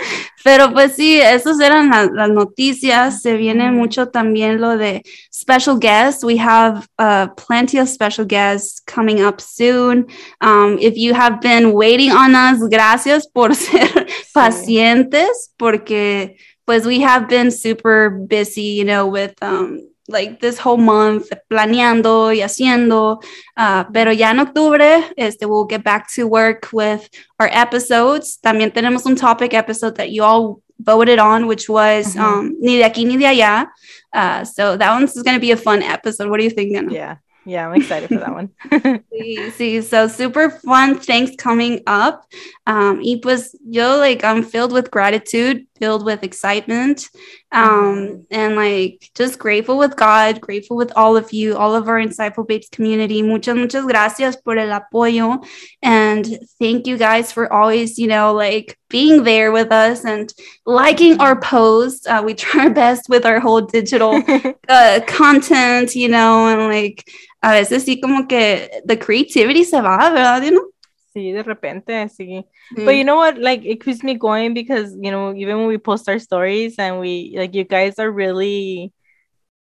Pero 0.50 0.74
pues 0.74 0.96
sí, 0.96 1.22
esas 1.22 1.60
eran 1.60 1.91
las, 1.91 2.10
las 2.12 2.29
noticias. 2.32 3.22
Se 3.22 3.38
viene 3.38 3.72
mucho 3.72 4.08
también 4.08 4.60
lo 4.60 4.77
de 4.77 5.03
special 5.32 5.77
guests. 5.79 6.24
We 6.24 6.39
have 6.39 6.88
uh, 6.98 7.27
plenty 7.36 7.77
of 7.77 7.88
special 7.88 8.25
guests 8.25 8.82
coming 8.82 9.24
up 9.24 9.39
soon. 9.41 10.08
Um, 10.41 10.79
if 10.79 10.98
you 10.98 11.13
have 11.13 11.39
been 11.39 11.74
waiting 11.74 12.12
on 12.12 12.34
us, 12.34 12.68
gracias 12.68 13.27
por 13.27 13.53
ser 13.56 14.08
pacientes, 14.34 15.53
porque 15.56 16.38
pues 16.65 16.88
we 16.88 17.00
have 17.03 17.27
been 17.29 17.51
super 17.51 18.10
busy, 18.10 18.74
you 18.75 18.86
know, 18.86 19.06
with 19.06 19.36
um, 19.44 19.88
like 20.10 20.39
this 20.39 20.60
whole 20.60 20.78
month 20.78 21.30
planeando 21.50 22.34
y 22.36 22.42
haciendo. 22.42 23.22
Uh, 23.56 23.84
pero 23.94 24.12
ya 24.12 24.32
en 24.32 24.39
octubre, 24.39 25.04
este, 25.18 25.46
we'll 25.46 25.66
get 25.66 25.84
back 25.84 26.12
to 26.13 26.28
work 26.28 26.70
with 26.74 27.10
our 27.39 27.50
episodes. 27.51 28.38
También 28.44 28.72
tenemos 28.72 29.06
un 29.06 29.16
topic 29.16 29.54
episode 29.54 29.96
that 29.96 30.12
you 30.12 30.24
all 30.24 30.62
voted 30.80 31.20
on, 31.20 31.48
which 31.48 31.70
was 31.70 32.16
mm-hmm. 32.16 32.22
um, 32.22 32.58
Ni 32.60 32.78
de 32.78 32.84
aquí 32.84 33.06
ni 33.06 33.18
de 33.18 33.25
allá. 33.25 33.68
Uh, 34.13 34.44
so 34.44 34.78
that 34.78 34.92
one's 34.92 35.13
going 35.22 35.36
to 35.36 35.42
be 35.42 35.51
a 35.51 35.58
fun 35.58 35.84
episode. 35.84 36.30
What 36.30 36.38
do 36.38 36.44
you 36.44 36.50
think, 36.50 36.72
Nana? 36.72 36.92
Yeah. 36.92 37.16
Yeah, 37.46 37.68
I'm 37.68 37.82
excited 37.82 38.10
for 38.10 38.20
that 38.20 38.34
one. 38.34 38.51
see, 39.12 39.50
see, 39.51 39.82
so 39.82 40.08
super 40.08 40.51
fun 40.51 41.00
things 41.00 41.32
coming 41.38 41.82
up. 41.88 42.25
Um, 42.68 43.00
y 43.01 43.20
pues 43.22 43.56
yo 43.68 43.98
like 43.98 44.24
I'm 44.24 44.44
filled 44.44 44.72
with 44.72 44.92
gratitude 44.92 45.66
filled 45.80 46.06
with 46.06 46.24
excitement 46.24 47.10
um, 47.52 48.26
and 48.30 48.56
like 48.56 49.10
just 49.16 49.40
grateful 49.40 49.78
with 49.78 49.96
God, 49.96 50.40
grateful 50.40 50.78
with 50.78 50.92
all 50.96 51.18
of 51.18 51.34
you, 51.34 51.58
all 51.58 51.76
of 51.76 51.88
our 51.88 52.00
Insightful 52.00 52.48
Babes 52.48 52.70
community. 52.70 53.22
Muchas, 53.22 53.56
muchas 53.56 53.86
gracias 53.86 54.36
por 54.36 54.58
el 54.58 54.80
apoyo. 54.80 55.44
And 55.82 56.26
thank 56.60 56.86
you 56.86 56.98
guys 56.98 57.32
for 57.32 57.52
always, 57.52 57.98
you 57.98 58.08
know, 58.08 58.34
like 58.34 58.78
being 58.90 59.24
there 59.24 59.52
with 59.52 59.72
us 59.72 60.06
and 60.06 60.32
liking 60.66 61.20
our 61.22 61.40
posts. 61.40 62.06
Uh, 62.06 62.22
we 62.24 62.34
try 62.36 62.66
our 62.66 62.70
best 62.70 63.10
with 63.10 63.26
our 63.26 63.40
whole 63.40 63.62
digital 63.62 64.22
uh, 64.70 65.00
content, 65.08 65.96
you 65.96 66.10
know, 66.10 66.48
and 66.48 66.72
like 66.72 67.10
a 67.42 67.50
veces 67.50 67.86
sí 67.86 68.02
como 68.02 68.26
que 68.28 68.70
the 68.86 68.98
creativity 68.98 69.64
se 69.64 69.82
va, 69.82 70.12
¿verdad? 70.12 70.44
You 70.44 70.52
know? 70.52 70.69
Sí, 71.16 71.34
de 71.34 71.42
repente, 71.42 72.08
sí. 72.08 72.44
Mm. 72.78 72.86
But 72.86 72.96
you 72.96 73.04
know 73.04 73.16
what? 73.16 73.39
Like, 73.39 73.66
it 73.66 73.84
keeps 73.84 74.04
me 74.04 74.13
going 74.13 74.54
because, 74.54 74.96
you 75.01 75.10
know, 75.10 75.34
even 75.34 75.58
when 75.58 75.68
we 75.68 75.80
post 75.80 76.08
our 76.08 76.20
stories 76.20 76.75
and 76.78 77.00
we, 77.00 77.34
like, 77.36 77.56
you 77.56 77.63
guys 77.63 77.98
are 77.98 78.12
really, 78.12 78.94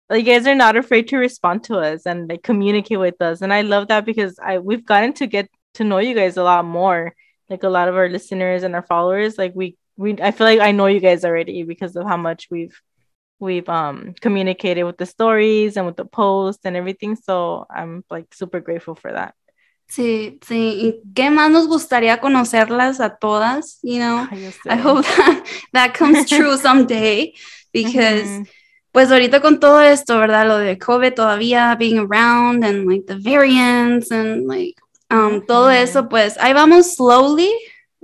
like, 0.09 0.25
you 0.25 0.31
guys 0.33 0.47
are 0.47 0.55
not 0.55 0.77
afraid 0.77 1.09
to 1.09 1.17
respond 1.17 1.65
to 1.65 1.79
us 1.79 2.05
and, 2.05 2.29
like, 2.29 2.43
communicate 2.43 2.97
with 2.97 3.21
us. 3.21 3.41
And 3.41 3.53
I 3.53 3.59
love 3.62 3.89
that 3.89 4.05
because 4.05 4.39
I, 4.41 4.59
we've 4.59 4.85
gotten 4.85 5.12
to 5.15 5.27
get 5.27 5.50
to 5.73 5.83
know 5.83 5.97
you 5.97 6.15
guys 6.15 6.38
a 6.38 6.43
lot 6.43 6.63
more. 6.63 7.13
Like, 7.50 7.63
a 7.63 7.69
lot 7.69 7.89
of 7.89 7.97
our 7.97 8.07
listeners 8.07 8.63
and 8.63 8.73
our 8.73 8.83
followers, 8.83 9.38
like, 9.38 9.51
we, 9.53 9.75
we, 9.97 10.15
I 10.21 10.31
feel 10.31 10.47
like 10.47 10.62
I 10.62 10.71
know 10.71 10.85
you 10.85 11.01
guys 11.01 11.25
already 11.25 11.63
because 11.63 11.97
of 11.97 12.07
how 12.07 12.15
much 12.15 12.47
we've, 12.50 12.79
we've, 13.39 13.67
um, 13.67 14.13
communicated 14.21 14.85
with 14.85 14.97
the 14.97 15.05
stories 15.05 15.75
and 15.75 15.85
with 15.85 15.97
the 15.97 16.05
posts 16.05 16.63
and 16.63 16.77
everything. 16.77 17.17
So 17.17 17.65
I'm, 17.69 18.05
like, 18.09 18.33
super 18.33 18.62
grateful 18.62 18.95
for 18.95 19.12
that. 19.12 19.35
Sí, 19.93 20.39
sí. 20.47 20.55
¿Y 20.55 21.13
qué 21.13 21.29
más 21.29 21.51
nos 21.51 21.67
gustaría 21.67 22.19
conocerlas 22.19 23.00
a 23.00 23.15
todas? 23.15 23.77
You 23.83 24.00
know, 24.00 24.27
I 24.65 24.75
hope 24.75 25.05
that, 25.05 25.43
that 25.71 25.95
comes 25.95 26.25
true 26.25 26.57
someday 26.62 27.35
because, 27.71 28.25
mm 28.25 28.41
-hmm. 28.41 28.50
pues 28.91 29.12
ahorita 29.12 29.39
con 29.39 29.59
todo 29.59 29.81
esto, 29.81 30.17
¿verdad? 30.17 30.47
Lo 30.47 30.57
de 30.57 30.79
COVID 30.79 31.13
todavía 31.13 31.75
being 31.77 32.00
around 32.00 32.63
and 32.65 32.89
like 32.89 33.05
the 33.05 33.19
variants 33.21 34.12
and 34.12 34.47
like 34.47 34.81
um, 35.12 35.45
todo 35.45 35.69
eso, 35.69 36.09
pues 36.09 36.39
ahí 36.39 36.53
vamos 36.53 36.95
slowly, 36.95 37.51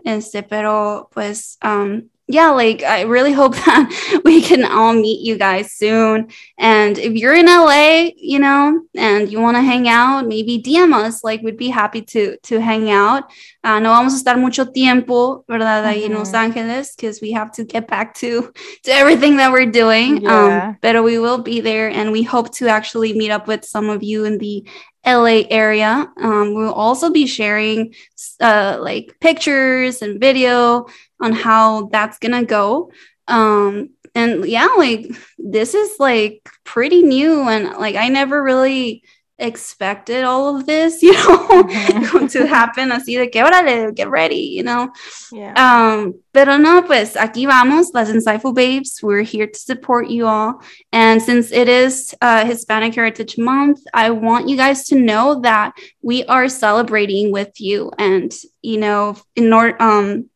este, 0.05 0.43
pero 0.43 1.10
pues 1.12 1.58
um, 1.63 2.08
yeah, 2.31 2.51
like 2.51 2.83
I 2.83 3.01
really 3.01 3.33
hope 3.33 3.55
that 3.65 4.21
we 4.24 4.39
can 4.41 4.63
all 4.63 4.93
meet 4.93 5.25
you 5.25 5.36
guys 5.36 5.71
soon. 5.74 6.29
And 6.59 6.95
if 7.00 7.13
you're 7.13 7.33
in 7.33 7.48
LA, 7.48 8.12
you 8.15 8.38
know, 8.38 8.83
and 8.95 9.31
you 9.31 9.41
want 9.41 9.57
to 9.57 9.62
hang 9.62 9.89
out, 9.89 10.27
maybe 10.27 10.62
DM 10.62 10.93
us. 10.93 11.24
Like 11.24 11.41
we'd 11.41 11.57
be 11.57 11.69
happy 11.69 12.03
to 12.03 12.38
to 12.43 12.62
hang 12.62 12.91
out. 12.91 13.24
Uh, 13.63 13.79
no 13.79 13.89
vamos 13.89 14.13
a 14.13 14.24
estar 14.24 14.39
mucho 14.39 14.65
tiempo, 14.65 15.43
verdad, 15.50 15.83
ahí 15.83 16.03
mm-hmm. 16.03 16.12
en 16.12 16.17
Los 16.19 16.33
Angeles, 16.36 16.95
because 16.95 17.19
we 17.19 17.31
have 17.31 17.51
to 17.53 17.63
get 17.63 17.88
back 17.88 18.13
to 18.13 18.53
to 18.83 18.91
everything 18.91 19.38
that 19.38 19.51
we're 19.51 19.65
doing. 19.65 20.21
Yeah. 20.21 20.69
Um, 20.69 20.77
but 20.81 21.03
we 21.03 21.17
will 21.17 21.39
be 21.39 21.62
there, 21.62 21.89
and 21.89 22.12
we 22.12 22.21
hope 22.21 22.53
to 22.57 22.67
actually 22.67 23.13
meet 23.13 23.31
up 23.31 23.48
with 23.48 23.65
some 23.65 23.89
of 23.89 24.03
you 24.03 24.25
in 24.25 24.38
the 24.38 24.63
LA 25.03 25.48
area. 25.50 26.07
Um, 26.21 26.53
we'll 26.53 26.74
also 26.74 27.09
be 27.09 27.25
sharing 27.25 27.95
uh, 28.39 28.77
like 28.79 29.17
pictures 29.19 30.03
and 30.03 30.19
video 30.19 30.86
on 31.21 31.33
how 31.33 31.88
that's 31.91 32.17
gonna 32.19 32.45
go. 32.45 32.91
Um, 33.27 33.89
and 34.15 34.45
yeah, 34.45 34.69
like 34.77 35.07
this 35.38 35.73
is 35.73 35.99
like 35.99 36.47
pretty 36.63 37.03
new, 37.03 37.47
and 37.47 37.77
like 37.77 37.95
I 37.95 38.09
never 38.09 38.41
really 38.41 39.03
expected 39.39 40.23
all 40.23 40.55
of 40.55 40.65
this, 40.65 41.01
you 41.03 41.13
know, 41.13 41.63
mm-hmm. 41.63 42.27
to 42.27 42.45
happen 42.45 42.89
así 42.89 43.17
de 43.17 43.27
que 43.27 43.41
órale, 43.41 43.95
get 43.95 44.09
ready, 44.09 44.35
you 44.35 44.63
know. 44.63 44.91
Yeah. 45.31 45.53
Um, 45.55 46.15
pero 46.33 46.57
no, 46.57 46.83
pues 46.83 47.15
aquí 47.15 47.47
vamos, 47.47 47.93
las 47.93 48.09
Insightful 48.09 48.53
Babes. 48.53 49.01
We're 49.01 49.23
here 49.23 49.47
to 49.47 49.59
support 49.59 50.09
you 50.09 50.27
all. 50.27 50.61
And 50.91 51.21
since 51.21 51.51
it 51.51 51.67
is 51.67 52.13
uh, 52.21 52.45
Hispanic 52.45 52.93
Heritage 52.95 53.38
Month, 53.38 53.79
I 53.93 54.11
want 54.11 54.47
you 54.47 54.57
guys 54.57 54.85
to 54.88 54.95
know 54.95 55.41
that 55.41 55.73
we 56.01 56.25
are 56.25 56.49
celebrating 56.49 57.31
with 57.31 57.59
you. 57.59 57.91
And, 57.97 58.33
you 58.61 58.77
know, 58.77 59.15
in 59.35 59.51
order, 59.51 59.81
um, 59.81 60.28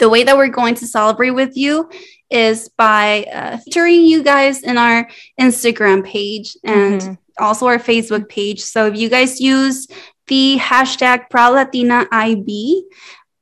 the 0.00 0.08
way 0.08 0.24
that 0.24 0.36
we're 0.36 0.48
going 0.48 0.74
to 0.76 0.86
celebrate 0.86 1.30
with 1.30 1.56
you 1.56 1.88
is 2.30 2.68
by 2.70 3.24
uh, 3.24 3.58
featuring 3.58 4.02
you 4.02 4.22
guys 4.22 4.62
in 4.62 4.78
our 4.78 5.08
Instagram 5.40 6.04
page 6.04 6.56
and 6.64 7.00
mm-hmm. 7.00 7.14
also 7.44 7.66
our 7.66 7.78
Facebook 7.78 8.28
page. 8.28 8.60
So 8.60 8.86
if 8.86 8.96
you 8.96 9.08
guys 9.08 9.40
use 9.40 9.86
the 10.26 10.58
hashtag 10.58 11.28
Proud 11.30 11.54
Latina 11.54 12.06
IB, 12.10 12.84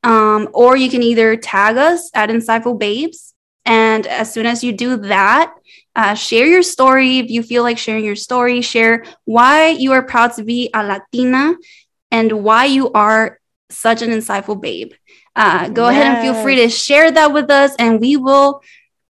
um, 0.03 0.49
or 0.53 0.77
you 0.77 0.91
can 0.91 1.03
either 1.03 1.37
tag 1.37 1.77
us 1.77 2.11
at 2.15 2.29
Insightful 2.29 2.79
Babes. 2.79 3.35
And 3.65 4.07
as 4.07 4.33
soon 4.33 4.47
as 4.47 4.65
you 4.65 4.73
do 4.73 4.97
that, 4.97 5.55
uh, 5.95 6.15
share 6.15 6.47
your 6.47 6.62
story. 6.62 7.19
If 7.19 7.31
you 7.31 7.43
feel 7.43 7.62
like 7.62 7.79
sharing 7.79 8.05
your 8.05 8.17
story, 8.17 8.62
share 8.62 9.05
why 9.25 9.71
you 9.71 9.93
are 9.93 10.03
proud 10.03 10.35
to 10.35 10.45
be 10.45 10.71
a 10.73 10.83
Latina 10.83 11.55
and 12.11 12.33
why 12.45 12.65
you 12.67 12.91
are 12.93 13.38
such 13.71 14.03
an 14.03 14.11
insightful 14.11 14.61
babe. 14.61 14.93
Uh, 15.38 15.68
go 15.68 15.88
yes. 15.88 15.92
ahead 15.92 16.07
and 16.07 16.23
feel 16.23 16.42
free 16.42 16.57
to 16.57 16.68
share 16.68 17.11
that 17.12 17.33
with 17.33 17.49
us, 17.50 17.75
and 17.78 18.00
we 18.00 18.16
will 18.16 18.61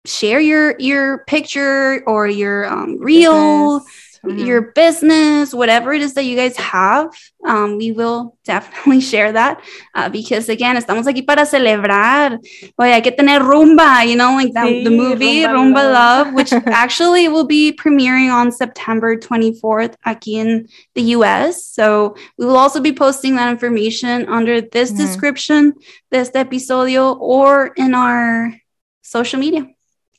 share 0.05 0.41
your 0.41 0.75
your 0.79 1.25
picture 1.27 2.03
or 2.07 2.27
your 2.27 2.67
um, 2.67 2.99
reel 2.99 3.81
mm-hmm. 4.29 4.47
your 4.47 4.73
business, 4.73 5.55
whatever 5.55 5.93
it 5.93 6.03
is 6.03 6.15
that 6.15 6.25
you 6.25 6.37
guys 6.37 6.57
have, 6.57 7.11
um, 7.47 7.79
we 7.79 7.93
will 7.93 8.37
definitely 8.45 9.01
share 9.01 9.33
that 9.33 9.63
uh, 9.95 10.09
because 10.09 10.49
again, 10.49 10.77
estamos 10.77 11.07
aquí 11.07 11.27
para 11.27 11.45
celebrar. 11.45 12.39
Oye, 12.79 12.93
hay 12.93 13.01
que 13.01 13.13
tener 13.13 13.41
rumba, 13.41 14.07
you 14.07 14.17
know, 14.17 14.35
like 14.35 14.53
that, 14.55 14.67
sí, 14.67 14.85
the 14.85 14.91
movie 14.91 15.43
Rumba, 15.43 15.55
rumba 15.55 15.93
Love, 15.93 16.27
Love 16.27 16.35
which 16.35 16.53
actually 16.67 17.29
will 17.29 17.47
be 17.47 17.73
premiering 17.73 18.33
on 18.33 18.51
September 18.53 19.17
24th 19.17 19.95
aquí 20.07 20.35
in 20.35 20.69
the 20.95 21.03
US. 21.17 21.65
So 21.65 22.17
we 22.37 22.47
will 22.47 22.57
also 22.57 22.81
be 22.81 22.93
posting 22.93 23.37
that 23.37 23.51
information 23.51 24.29
under 24.29 24.61
this 24.61 24.91
mm-hmm. 24.91 25.01
description, 25.01 25.75
this 26.11 26.31
episodio, 26.31 27.19
or 27.19 27.73
in 27.77 27.95
our 27.95 28.55
social 29.03 29.41
media, 29.41 29.67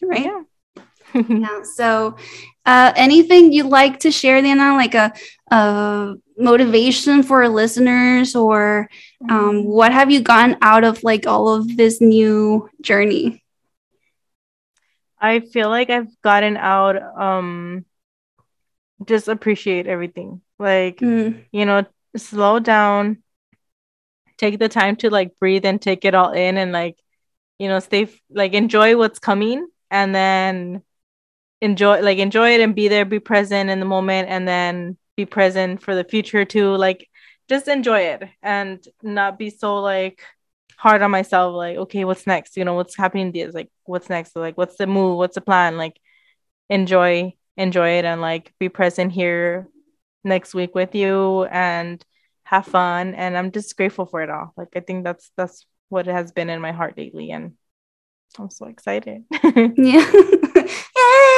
right? 0.01 0.25
Yeah. 0.25 0.41
yeah. 1.27 1.61
So 1.75 2.15
uh, 2.69 2.93
anything 2.95 3.51
you'd 3.51 3.65
like 3.65 4.01
to 4.01 4.11
share, 4.11 4.39
Diana, 4.43 4.75
like 4.75 4.93
a, 4.93 5.11
a 5.49 6.13
motivation 6.37 7.23
for 7.23 7.49
listeners, 7.49 8.35
or 8.35 8.87
um, 9.27 9.29
mm-hmm. 9.39 9.67
what 9.67 9.91
have 9.91 10.11
you 10.11 10.21
gotten 10.21 10.55
out 10.61 10.83
of 10.83 11.01
like 11.01 11.25
all 11.25 11.49
of 11.49 11.75
this 11.75 11.99
new 11.99 12.69
journey? 12.79 13.43
I 15.19 15.39
feel 15.39 15.69
like 15.69 15.89
I've 15.89 16.13
gotten 16.21 16.57
out 16.57 16.95
um 17.19 17.85
just 19.03 19.27
appreciate 19.27 19.87
everything. 19.87 20.41
Like, 20.59 20.97
mm. 20.97 21.43
you 21.51 21.65
know, 21.65 21.85
slow 22.17 22.59
down, 22.59 23.23
take 24.37 24.59
the 24.59 24.69
time 24.69 24.95
to 24.97 25.09
like 25.09 25.39
breathe 25.39 25.65
and 25.65 25.81
take 25.81 26.05
it 26.05 26.13
all 26.13 26.33
in 26.33 26.57
and 26.57 26.71
like, 26.71 26.99
you 27.57 27.67
know, 27.67 27.79
stay 27.79 28.09
like 28.29 28.53
enjoy 28.53 28.95
what's 28.95 29.17
coming 29.17 29.67
and 29.89 30.13
then 30.13 30.83
enjoy 31.61 32.01
like 32.01 32.17
enjoy 32.17 32.51
it 32.55 32.61
and 32.61 32.75
be 32.75 32.87
there 32.87 33.05
be 33.05 33.19
present 33.19 33.69
in 33.69 33.79
the 33.79 33.85
moment 33.85 34.29
and 34.29 34.47
then 34.47 34.97
be 35.17 35.25
present 35.25 35.81
for 35.81 35.95
the 35.95 36.03
future 36.03 36.45
too. 36.45 36.75
Like 36.75 37.07
just 37.49 37.67
enjoy 37.67 38.01
it 38.01 38.23
and 38.41 38.83
not 39.01 39.37
be 39.37 39.49
so 39.49 39.81
like 39.81 40.21
hard 40.77 41.01
on 41.01 41.11
myself 41.11 41.53
like 41.53 41.77
okay 41.77 42.05
what's 42.05 42.25
next? 42.25 42.55
You 42.55 42.63
know 42.63 42.75
what's 42.75 42.95
happening 42.95 43.31
this 43.31 43.53
like 43.53 43.69
what's 43.83 44.09
next? 44.09 44.35
Like 44.35 44.57
what's 44.57 44.77
the 44.77 44.87
move? 44.87 45.17
What's 45.17 45.35
the 45.35 45.41
plan? 45.41 45.77
Like 45.77 45.99
enjoy 46.69 47.33
enjoy 47.57 47.97
it 47.97 48.05
and 48.05 48.21
like 48.21 48.53
be 48.59 48.69
present 48.69 49.11
here 49.11 49.67
next 50.23 50.53
week 50.53 50.73
with 50.75 50.95
you 50.95 51.43
and 51.45 52.03
have 52.43 52.65
fun. 52.65 53.15
And 53.15 53.37
i'm 53.37 53.51
just 53.51 53.75
grateful 53.75 54.05
for 54.05 54.21
it 54.21 54.29
all. 54.29 54.53
Like 54.55 54.69
i 54.75 54.79
think 54.79 55.03
that's 55.03 55.31
that's 55.35 55.65
what 55.89 56.05
has 56.05 56.31
been 56.31 56.49
in 56.49 56.61
my 56.61 56.71
heart 56.71 56.97
lately 56.97 57.31
and 57.31 57.53
i'm 58.37 58.49
so 58.49 58.67
excited. 58.67 59.25
Yeah 59.75 60.09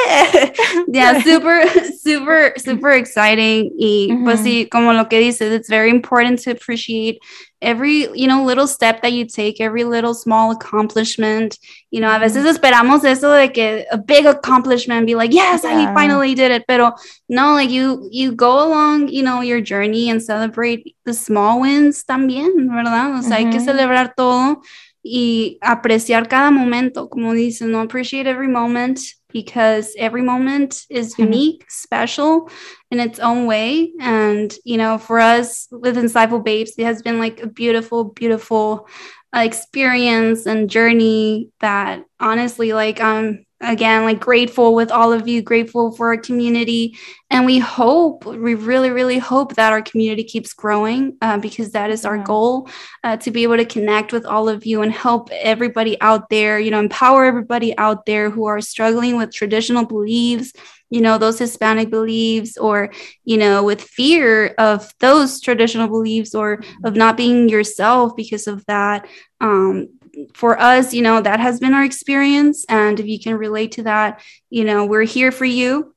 yeah, 0.88 1.20
super, 1.22 1.66
super, 1.98 2.54
super 2.56 2.90
exciting. 2.90 3.70
Y 3.78 4.08
mm-hmm. 4.10 4.24
pues 4.24 4.40
sí, 4.40 4.68
como 4.70 4.92
lo 4.92 5.08
que 5.08 5.18
dices, 5.18 5.52
it's 5.52 5.68
very 5.68 5.90
important 5.90 6.40
to 6.42 6.50
appreciate 6.50 7.20
every, 7.60 8.08
you 8.14 8.26
know, 8.26 8.44
little 8.44 8.66
step 8.66 9.02
that 9.02 9.12
you 9.12 9.24
take, 9.26 9.60
every 9.60 9.84
little 9.84 10.14
small 10.14 10.50
accomplishment. 10.50 11.58
You 11.90 12.00
know, 12.00 12.10
a 12.10 12.18
veces 12.18 12.44
esperamos 12.44 13.04
eso 13.04 13.30
de 13.32 13.48
que 13.48 13.84
a 13.90 13.98
big 13.98 14.26
accomplishment, 14.26 15.06
be 15.06 15.14
like, 15.14 15.32
yes, 15.32 15.62
yeah. 15.64 15.90
I 15.90 15.94
finally 15.94 16.34
did 16.34 16.50
it. 16.50 16.64
Pero 16.66 16.92
no, 17.28 17.54
like 17.54 17.70
you, 17.70 18.08
you 18.10 18.32
go 18.32 18.66
along, 18.66 19.08
you 19.08 19.22
know, 19.22 19.40
your 19.40 19.60
journey 19.60 20.10
and 20.10 20.22
celebrate 20.22 20.96
the 21.04 21.14
small 21.14 21.60
wins 21.60 22.04
también, 22.04 22.68
¿verdad? 22.68 23.18
O 23.18 23.22
sea, 23.22 23.22
mm-hmm. 23.22 23.32
hay 23.32 23.44
que 23.44 23.58
mm-hmm. 23.58 23.64
celebrar 23.64 24.14
todo 24.16 24.62
y 25.02 25.58
apreciar 25.60 26.28
cada 26.28 26.50
momento, 26.50 27.08
como 27.08 27.32
dices, 27.32 27.66
no 27.66 27.80
appreciate 27.80 28.26
every 28.26 28.48
moment 28.48 29.00
because 29.32 29.94
every 29.98 30.22
moment 30.22 30.84
is 30.90 31.14
mm-hmm. 31.14 31.22
unique, 31.24 31.70
special 31.70 32.50
in 32.90 33.00
its 33.00 33.18
own 33.18 33.46
way. 33.46 33.92
And, 34.00 34.54
you 34.64 34.76
know, 34.76 34.98
for 34.98 35.18
us 35.18 35.68
with 35.70 35.96
Insightful 35.96 36.44
Babes, 36.44 36.74
it 36.78 36.84
has 36.84 37.02
been 37.02 37.18
like 37.18 37.42
a 37.42 37.46
beautiful, 37.46 38.04
beautiful 38.04 38.88
uh, 39.34 39.40
experience 39.40 40.46
and 40.46 40.68
journey 40.68 41.50
that 41.60 42.04
honestly, 42.20 42.72
like, 42.72 43.00
I'm 43.00 43.46
again 43.62 44.04
like 44.04 44.20
grateful 44.20 44.74
with 44.74 44.90
all 44.90 45.12
of 45.12 45.28
you 45.28 45.40
grateful 45.40 45.92
for 45.92 46.08
our 46.08 46.16
community. 46.16 46.96
And 47.30 47.46
we 47.46 47.58
hope 47.58 48.26
we 48.26 48.54
really 48.54 48.90
really 48.90 49.18
hope 49.18 49.54
that 49.54 49.72
our 49.72 49.82
community 49.82 50.24
keeps 50.24 50.52
growing 50.52 51.16
uh, 51.22 51.38
because 51.38 51.70
that 51.70 51.90
is 51.90 52.04
our 52.04 52.18
goal 52.18 52.68
uh, 53.04 53.16
to 53.18 53.30
be 53.30 53.44
able 53.44 53.56
to 53.56 53.64
connect 53.64 54.12
with 54.12 54.26
all 54.26 54.48
of 54.48 54.66
you 54.66 54.82
and 54.82 54.92
help 54.92 55.30
everybody 55.32 55.98
out 56.00 56.28
there 56.28 56.58
you 56.58 56.70
know 56.70 56.80
empower 56.80 57.24
everybody 57.24 57.76
out 57.78 58.04
there 58.04 58.28
who 58.28 58.44
are 58.44 58.60
struggling 58.60 59.16
with 59.16 59.32
traditional 59.32 59.86
beliefs 59.86 60.52
you 60.90 61.00
know 61.00 61.16
those 61.16 61.38
hispanic 61.38 61.88
beliefs 61.90 62.58
or 62.58 62.92
you 63.24 63.38
know 63.38 63.64
with 63.64 63.80
fear 63.80 64.48
of 64.58 64.92
those 65.00 65.40
traditional 65.40 65.88
beliefs 65.88 66.34
or 66.34 66.62
of 66.84 66.94
not 66.94 67.16
being 67.16 67.48
yourself 67.48 68.14
because 68.14 68.46
of 68.46 68.64
that. 68.66 69.08
Um, 69.40 69.88
for 70.34 70.58
us, 70.58 70.92
you 70.92 71.02
know, 71.02 71.20
that 71.20 71.40
has 71.40 71.60
been 71.60 71.74
our 71.74 71.84
experience. 71.84 72.64
And 72.68 72.98
if 73.00 73.06
you 73.06 73.18
can 73.18 73.36
relate 73.36 73.72
to 73.72 73.84
that, 73.84 74.20
you 74.50 74.64
know, 74.64 74.84
we're 74.84 75.02
here 75.02 75.32
for 75.32 75.44
you. 75.44 75.94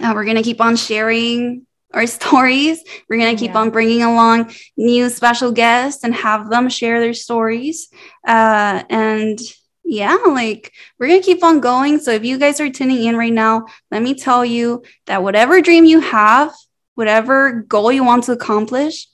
Uh, 0.00 0.12
we're 0.14 0.24
going 0.24 0.36
to 0.36 0.42
keep 0.42 0.60
on 0.60 0.76
sharing 0.76 1.66
our 1.92 2.06
stories. 2.18 2.82
We're 3.08 3.18
going 3.18 3.36
to 3.36 3.40
keep 3.40 3.54
yeah. 3.54 3.60
on 3.60 3.70
bringing 3.70 4.02
along 4.02 4.52
new 4.76 5.08
special 5.08 5.52
guests 5.52 6.04
and 6.04 6.14
have 6.14 6.50
them 6.50 6.68
share 6.68 7.00
their 7.00 7.14
stories. 7.14 7.88
Uh, 8.26 8.82
and 8.90 9.38
yeah, 9.84 10.16
like 10.26 10.72
we're 10.98 11.08
going 11.08 11.20
to 11.20 11.26
keep 11.26 11.44
on 11.44 11.60
going. 11.60 12.00
So 12.00 12.10
if 12.10 12.24
you 12.24 12.38
guys 12.38 12.60
are 12.60 12.70
tuning 12.70 13.04
in 13.04 13.16
right 13.16 13.32
now, 13.32 13.66
let 13.90 14.02
me 14.02 14.14
tell 14.14 14.44
you 14.44 14.82
that 15.06 15.22
whatever 15.22 15.60
dream 15.60 15.84
you 15.84 16.00
have, 16.00 16.52
whatever 16.96 17.52
goal 17.52 17.92
you 17.92 18.02
want 18.02 18.24
to 18.24 18.32
accomplish, 18.32 19.06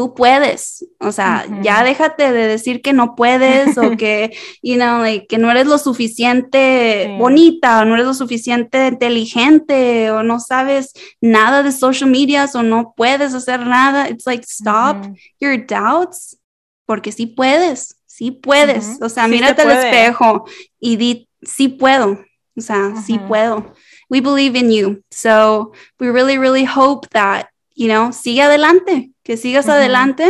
tú 0.00 0.14
puedes, 0.14 0.86
o 0.98 1.12
sea, 1.12 1.44
uh 1.46 1.52
-huh. 1.52 1.62
ya 1.62 1.84
déjate 1.84 2.32
de 2.32 2.46
decir 2.46 2.80
que 2.80 2.94
no 2.94 3.14
puedes 3.14 3.76
o 3.76 3.98
que, 3.98 4.34
you 4.62 4.76
know, 4.76 5.02
like, 5.02 5.26
que 5.26 5.36
no 5.36 5.50
eres 5.50 5.66
lo 5.66 5.76
suficiente 5.76 7.04
sí. 7.04 7.18
bonita, 7.18 7.80
o 7.80 7.84
no 7.84 7.96
eres 7.96 8.06
lo 8.06 8.14
suficiente 8.14 8.86
inteligente, 8.86 10.10
o 10.10 10.22
no 10.22 10.40
sabes 10.40 10.94
nada 11.20 11.62
de 11.62 11.70
social 11.70 12.08
medias, 12.08 12.54
o 12.54 12.62
no 12.62 12.94
puedes 12.96 13.34
hacer 13.34 13.66
nada. 13.66 14.08
It's 14.08 14.24
like, 14.24 14.42
stop 14.48 15.04
uh 15.04 15.10
-huh. 15.10 15.16
your 15.38 15.66
doubts, 15.66 16.38
porque 16.86 17.12
sí 17.12 17.26
puedes, 17.26 17.94
sí 18.06 18.30
puedes. 18.30 18.86
Uh 18.86 18.92
-huh. 18.92 19.04
O 19.04 19.08
sea, 19.10 19.24
sí 19.24 19.30
mírate 19.32 19.60
al 19.60 19.70
espejo 19.70 20.46
y 20.80 20.96
di, 20.96 21.28
sí 21.42 21.68
puedo, 21.68 22.24
o 22.56 22.60
sea, 22.62 22.94
sí 23.06 23.18
puedo. 23.18 23.74
We 24.08 24.22
believe 24.22 24.58
in 24.58 24.70
you. 24.70 25.02
So 25.10 25.72
we 25.98 26.10
really, 26.10 26.38
really 26.38 26.64
hope 26.64 27.06
that, 27.10 27.48
you 27.74 27.88
know, 27.88 28.12
sigue 28.12 28.40
adelante 28.40 29.10
que 29.30 29.36
sigas 29.36 29.66
mm-hmm. 29.66 29.78
adelante. 29.78 30.24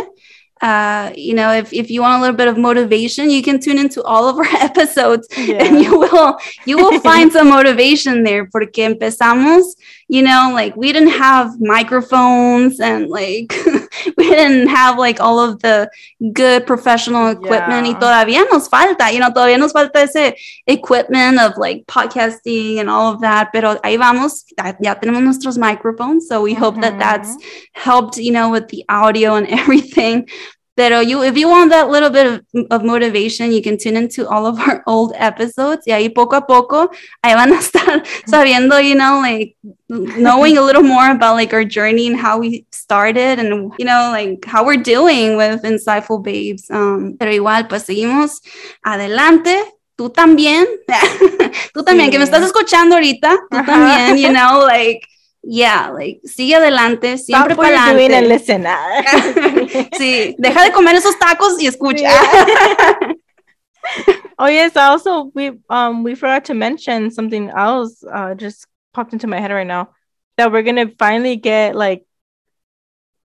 Uh, 0.60 1.10
you 1.16 1.32
know, 1.32 1.50
if, 1.54 1.72
if 1.72 1.90
you 1.90 2.02
want 2.02 2.18
a 2.18 2.20
little 2.20 2.36
bit 2.36 2.46
of 2.46 2.58
motivation, 2.58 3.30
you 3.30 3.42
can 3.42 3.58
tune 3.58 3.78
into 3.78 4.02
all 4.02 4.28
of 4.28 4.36
our 4.36 4.44
episodes 4.68 5.26
yeah. 5.38 5.64
and 5.64 5.82
you 5.82 5.98
will 5.98 6.36
you 6.66 6.76
will 6.76 7.00
find 7.10 7.32
some 7.32 7.48
motivation 7.48 8.24
there 8.24 8.44
porque 8.44 8.84
empezamos 8.84 9.62
you 10.10 10.22
know, 10.22 10.50
like 10.52 10.74
we 10.74 10.92
didn't 10.92 11.10
have 11.10 11.60
microphones 11.60 12.80
and 12.80 13.08
like 13.08 13.54
we 14.16 14.28
didn't 14.28 14.66
have 14.66 14.98
like 14.98 15.20
all 15.20 15.38
of 15.38 15.62
the 15.62 15.88
good 16.32 16.66
professional 16.66 17.28
equipment 17.28 17.86
yeah. 17.86 17.92
y 17.92 18.00
todavía 18.00 18.44
nos 18.50 18.68
falta, 18.68 19.12
you 19.12 19.20
know, 19.20 19.30
todavía 19.30 19.56
nos 19.56 19.72
falta 19.72 20.02
ese 20.02 20.34
equipment 20.66 21.38
of 21.38 21.56
like 21.58 21.86
podcasting 21.86 22.80
and 22.80 22.90
all 22.90 23.14
of 23.14 23.20
that, 23.20 23.50
pero 23.52 23.78
ahí 23.84 23.96
vamos, 23.96 24.46
ya 24.80 24.94
tenemos 24.96 25.22
nuestros 25.22 25.56
microphones, 25.56 26.26
so 26.26 26.42
we 26.42 26.54
mm-hmm. 26.54 26.60
hope 26.60 26.80
that 26.80 26.98
that's 26.98 27.36
helped, 27.74 28.16
you 28.16 28.32
know, 28.32 28.50
with 28.50 28.66
the 28.66 28.84
audio 28.88 29.36
and 29.36 29.46
everything. 29.60 30.28
Pero 30.80 31.00
you, 31.00 31.22
if 31.22 31.36
you 31.36 31.46
want 31.46 31.70
that 31.72 31.90
little 31.90 32.08
bit 32.08 32.26
of, 32.26 32.40
of, 32.70 32.82
motivation, 32.82 33.52
you 33.52 33.60
can 33.60 33.76
tune 33.76 33.98
into 33.98 34.26
all 34.26 34.46
of 34.46 34.58
our 34.58 34.82
old 34.86 35.12
episodes. 35.14 35.86
Y 35.86 35.92
ahí 35.92 36.08
poco 36.08 36.36
a 36.36 36.46
poco, 36.46 36.90
ahí 37.22 37.34
van 37.34 37.52
a 37.52 37.58
estar 37.58 38.02
sabiendo, 38.26 38.80
you 38.82 38.94
know, 38.94 39.20
like 39.20 39.58
knowing 39.90 40.56
a 40.56 40.62
little 40.62 40.82
more 40.82 41.10
about 41.10 41.34
like 41.34 41.52
our 41.52 41.64
journey 41.66 42.06
and 42.06 42.16
how 42.16 42.38
we 42.38 42.64
started 42.72 43.38
and, 43.38 43.74
you 43.78 43.84
know, 43.84 44.08
like 44.10 44.42
how 44.46 44.64
we're 44.64 44.82
doing 44.82 45.36
with 45.36 45.62
Insightful 45.64 46.22
Babes. 46.22 46.70
Um, 46.70 47.18
pero 47.18 47.30
igual, 47.30 47.68
pues 47.68 47.84
seguimos 47.84 48.40
adelante. 48.82 49.62
Tú 49.98 50.08
también, 50.08 50.64
tú 51.74 51.82
también, 51.84 52.06
sí. 52.06 52.12
que 52.12 52.18
me 52.18 52.24
estás 52.24 52.42
escuchando 52.42 52.94
ahorita, 52.94 53.36
tú 53.50 53.58
Ajá. 53.58 53.66
también, 53.66 54.16
you 54.16 54.32
know, 54.32 54.64
like 54.64 55.06
yeah, 55.42 55.90
like, 55.90 56.20
sigue 56.24 56.54
adelante, 56.54 57.18
siempre 57.18 57.56
para 57.56 57.90
adelante. 57.90 58.44
sí, 59.98 60.34
deja 60.38 60.64
de 60.64 60.72
comer 60.72 60.96
esos 60.96 61.18
tacos 61.18 61.60
y 61.60 61.66
escucha. 61.66 62.10
oh 64.38 64.48
yes, 64.48 64.76
also 64.76 65.30
we 65.34 65.52
um 65.70 66.02
we 66.02 66.14
forgot 66.14 66.44
to 66.44 66.54
mention 66.54 67.10
something 67.10 67.50
else. 67.50 68.04
Uh, 68.04 68.34
just 68.34 68.66
popped 68.92 69.12
into 69.12 69.26
my 69.26 69.40
head 69.40 69.50
right 69.50 69.66
now 69.66 69.90
that 70.36 70.52
we're 70.52 70.62
gonna 70.62 70.90
finally 70.98 71.36
get 71.36 71.74
like 71.74 72.04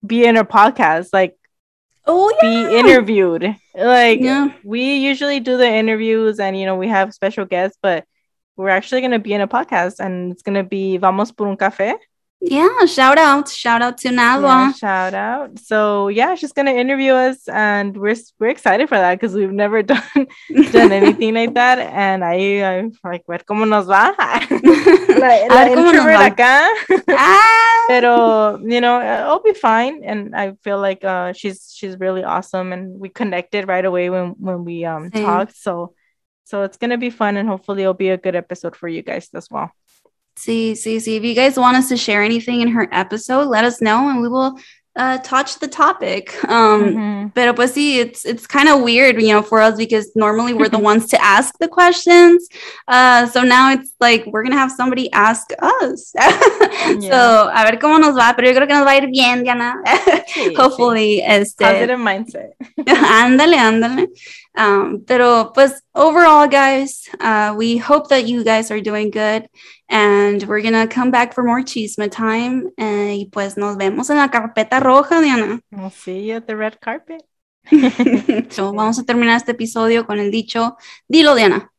be 0.04 0.24
in 0.24 0.36
our 0.36 0.44
podcast, 0.44 1.08
like 1.12 1.36
oh 2.06 2.32
yeah. 2.42 2.68
be 2.68 2.76
interviewed. 2.76 3.56
Like 3.74 4.20
yeah. 4.20 4.52
we 4.64 4.96
usually 4.96 5.40
do 5.40 5.56
the 5.56 5.68
interviews 5.68 6.40
and 6.40 6.58
you 6.58 6.66
know 6.66 6.76
we 6.76 6.88
have 6.88 7.14
special 7.14 7.46
guests, 7.46 7.78
but 7.82 8.04
we're 8.56 8.68
actually 8.68 9.00
going 9.00 9.12
to 9.12 9.18
be 9.18 9.32
in 9.32 9.40
a 9.40 9.48
podcast 9.48 10.00
and 10.00 10.32
it's 10.32 10.42
going 10.42 10.56
to 10.56 10.64
be 10.68 10.96
Vamos 10.98 11.32
por 11.32 11.48
un 11.48 11.56
café. 11.56 11.94
Yeah, 12.44 12.86
shout 12.86 13.18
out. 13.18 13.48
Shout 13.48 13.82
out 13.82 13.98
to 13.98 14.08
Nalwa. 14.08 14.42
Yeah, 14.42 14.72
shout 14.72 15.14
out. 15.14 15.58
So 15.60 16.08
yeah, 16.08 16.34
she's 16.34 16.52
gonna 16.52 16.72
interview 16.72 17.12
us 17.12 17.46
and 17.46 17.96
we're 17.96 18.16
we're 18.40 18.48
excited 18.48 18.88
for 18.88 18.96
that 18.96 19.14
because 19.14 19.32
we've 19.32 19.52
never 19.52 19.80
done 19.92 20.02
done 20.72 20.90
anything 21.00 21.34
like 21.34 21.54
that. 21.54 21.78
And 21.78 22.24
I 22.24 22.34
I'm 22.64 22.92
like, 23.04 23.22
ver 23.28 23.38
cómo 23.48 23.68
nos 23.68 23.86
va. 23.86 24.12
la, 24.18 25.54
la 25.54 25.68
introvert 25.70 26.18
acá. 26.18 26.66
ah. 27.10 27.84
Pero 27.86 28.58
you 28.58 28.80
know, 28.80 29.00
it'll 29.00 29.42
be 29.42 29.54
fine. 29.54 30.02
And 30.02 30.34
I 30.34 30.54
feel 30.64 30.80
like 30.80 31.04
uh 31.04 31.32
she's 31.34 31.72
she's 31.72 31.96
really 32.00 32.24
awesome 32.24 32.72
and 32.72 32.98
we 32.98 33.08
connected 33.08 33.68
right 33.68 33.84
away 33.84 34.10
when 34.10 34.34
when 34.40 34.64
we 34.64 34.84
um 34.84 35.12
talked. 35.12 35.56
So 35.56 35.94
so 36.44 36.62
it's 36.62 36.76
going 36.76 36.90
to 36.90 36.98
be 36.98 37.10
fun 37.10 37.36
and 37.36 37.48
hopefully 37.48 37.82
it'll 37.82 37.94
be 37.94 38.10
a 38.10 38.18
good 38.18 38.34
episode 38.34 38.76
for 38.76 38.88
you 38.88 39.02
guys 39.02 39.28
as 39.34 39.48
well. 39.50 39.70
See, 40.36 40.74
see, 40.74 40.98
see. 40.98 41.16
If 41.16 41.24
you 41.24 41.34
guys 41.34 41.58
want 41.58 41.76
us 41.76 41.88
to 41.90 41.96
share 41.96 42.22
anything 42.22 42.62
in 42.62 42.68
her 42.68 42.88
episode, 42.90 43.48
let 43.48 43.64
us 43.64 43.82
know 43.82 44.08
and 44.08 44.20
we 44.20 44.28
will 44.28 44.58
uh, 44.94 45.18
touch 45.18 45.58
the 45.58 45.68
topic. 45.68 46.32
Um, 46.44 46.82
mm-hmm. 46.82 47.26
But 47.28 47.56
pues 47.56 47.74
sí, 47.74 47.96
it's 47.96 48.26
it's 48.26 48.46
kind 48.46 48.68
of 48.68 48.82
weird, 48.82 49.20
you 49.20 49.28
know, 49.28 49.42
for 49.42 49.60
us 49.60 49.76
because 49.76 50.10
normally 50.14 50.52
we're 50.52 50.68
the 50.68 50.78
ones 50.90 51.06
to 51.08 51.22
ask 51.22 51.56
the 51.58 51.68
questions. 51.68 52.46
Uh, 52.88 53.26
so 53.26 53.42
now 53.42 53.72
it's 53.72 53.94
like 54.00 54.26
we're 54.26 54.42
gonna 54.42 54.58
have 54.58 54.70
somebody 54.70 55.10
ask 55.12 55.50
us. 55.60 56.12
yeah. 56.18 56.98
So 57.00 57.50
a 57.54 57.64
ver 57.64 57.78
cómo 57.78 57.98
nos 57.98 58.16
va, 58.16 58.34
pero 58.36 58.48
yo 58.48 58.54
creo 58.54 58.66
que 58.66 58.74
nos 58.74 58.86
va 58.86 58.92
a 58.92 58.96
ir 58.96 59.10
bien, 59.10 59.42
Diana. 59.42 59.80
Sí, 60.26 60.54
Hopefully, 60.58 61.20
sí. 61.20 61.24
este. 61.24 61.64
Positive 61.64 61.96
mindset. 61.96 62.54
ándale, 62.86 63.56
ándale. 63.56 64.08
Um, 64.54 65.04
pero 65.06 65.52
pues 65.54 65.82
overall, 65.94 66.46
guys, 66.46 67.08
uh, 67.20 67.54
we 67.56 67.78
hope 67.78 68.08
that 68.08 68.26
you 68.26 68.44
guys 68.44 68.70
are 68.70 68.80
doing 68.80 69.10
good. 69.10 69.48
And 69.88 70.42
we're 70.44 70.62
gonna 70.62 70.86
come 70.86 71.10
back 71.10 71.34
for 71.34 71.42
more 71.44 71.62
chisme 71.62 72.10
time. 72.10 72.70
Uh, 72.78 73.12
y 73.12 73.28
pues 73.30 73.56
nos 73.56 73.76
vemos 73.76 74.10
en 74.10 74.18
la 74.18 74.28
carpeta 74.28 74.80
roja, 74.80 75.20
Diana. 75.20 75.60
We'll 75.70 75.90
see 75.90 76.28
you 76.28 76.36
at 76.36 76.46
the 76.46 76.56
red 76.56 76.80
carpet. 76.80 77.22
so, 78.50 78.72
vamos 78.72 78.98
a 78.98 79.04
terminar 79.04 79.36
este 79.36 79.52
episodio 79.52 80.06
con 80.06 80.18
el 80.18 80.30
dicho, 80.30 80.76
dilo, 81.08 81.34
Diana. 81.34 81.70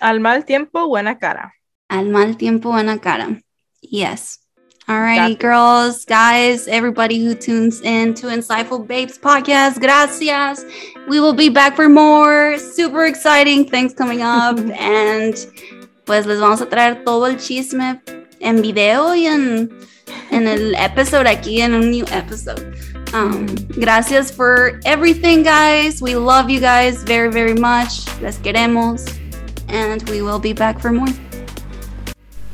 Al 0.00 0.20
mal 0.20 0.44
tiempo, 0.44 0.86
buena 0.88 1.18
cara. 1.18 1.54
Al 1.88 2.08
mal 2.08 2.36
tiempo, 2.36 2.70
buena 2.70 2.98
cara. 2.98 3.40
Yes. 3.80 4.43
All 4.86 5.00
right, 5.00 5.38
girls, 5.38 6.04
guys, 6.04 6.68
everybody 6.68 7.24
who 7.24 7.34
tunes 7.34 7.80
in 7.80 8.12
to 8.14 8.26
Insightful 8.26 8.86
Babes 8.86 9.16
podcast, 9.16 9.80
gracias. 9.80 10.62
We 11.08 11.20
will 11.20 11.32
be 11.32 11.48
back 11.48 11.74
for 11.74 11.88
more 11.88 12.58
super 12.58 13.06
exciting 13.06 13.66
things 13.66 13.94
coming 13.94 14.20
up. 14.20 14.58
and 14.78 15.34
pues 16.04 16.26
les 16.26 16.38
vamos 16.38 16.60
a 16.60 16.66
traer 16.66 17.02
todo 17.02 17.24
el 17.24 17.38
chisme 17.38 17.98
en 18.40 18.60
video 18.60 19.14
y 19.14 19.24
en, 19.24 19.70
en 20.30 20.46
el 20.46 20.74
episode 20.74 21.28
aquí 21.28 21.62
en 21.62 21.72
un 21.72 21.90
new 21.90 22.04
episode. 22.10 22.76
Um, 23.14 23.46
gracias 23.80 24.30
for 24.30 24.80
everything, 24.84 25.42
guys. 25.44 26.02
We 26.02 26.14
love 26.14 26.50
you 26.50 26.60
guys 26.60 27.02
very, 27.04 27.30
very 27.30 27.54
much. 27.54 28.06
Les 28.20 28.36
queremos. 28.38 29.08
And 29.68 30.06
we 30.10 30.20
will 30.20 30.38
be 30.38 30.52
back 30.52 30.78
for 30.78 30.92
more. 30.92 31.08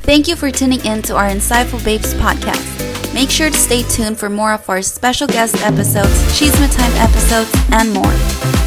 Thank 0.03 0.27
you 0.27 0.35
for 0.35 0.51
tuning 0.51 0.83
in 0.85 1.01
to 1.03 1.15
our 1.15 1.29
Insightful 1.29 1.83
Babes 1.85 2.13
podcast. 2.15 3.13
Make 3.13 3.29
sure 3.29 3.49
to 3.49 3.55
stay 3.57 3.83
tuned 3.83 4.17
for 4.17 4.29
more 4.29 4.53
of 4.53 4.67
our 4.69 4.81
special 4.81 5.27
guest 5.27 5.55
episodes, 5.63 6.09
Chisme 6.37 6.75
Time 6.75 6.93
episodes, 6.97 7.51
and 7.71 7.93
more. 7.93 8.60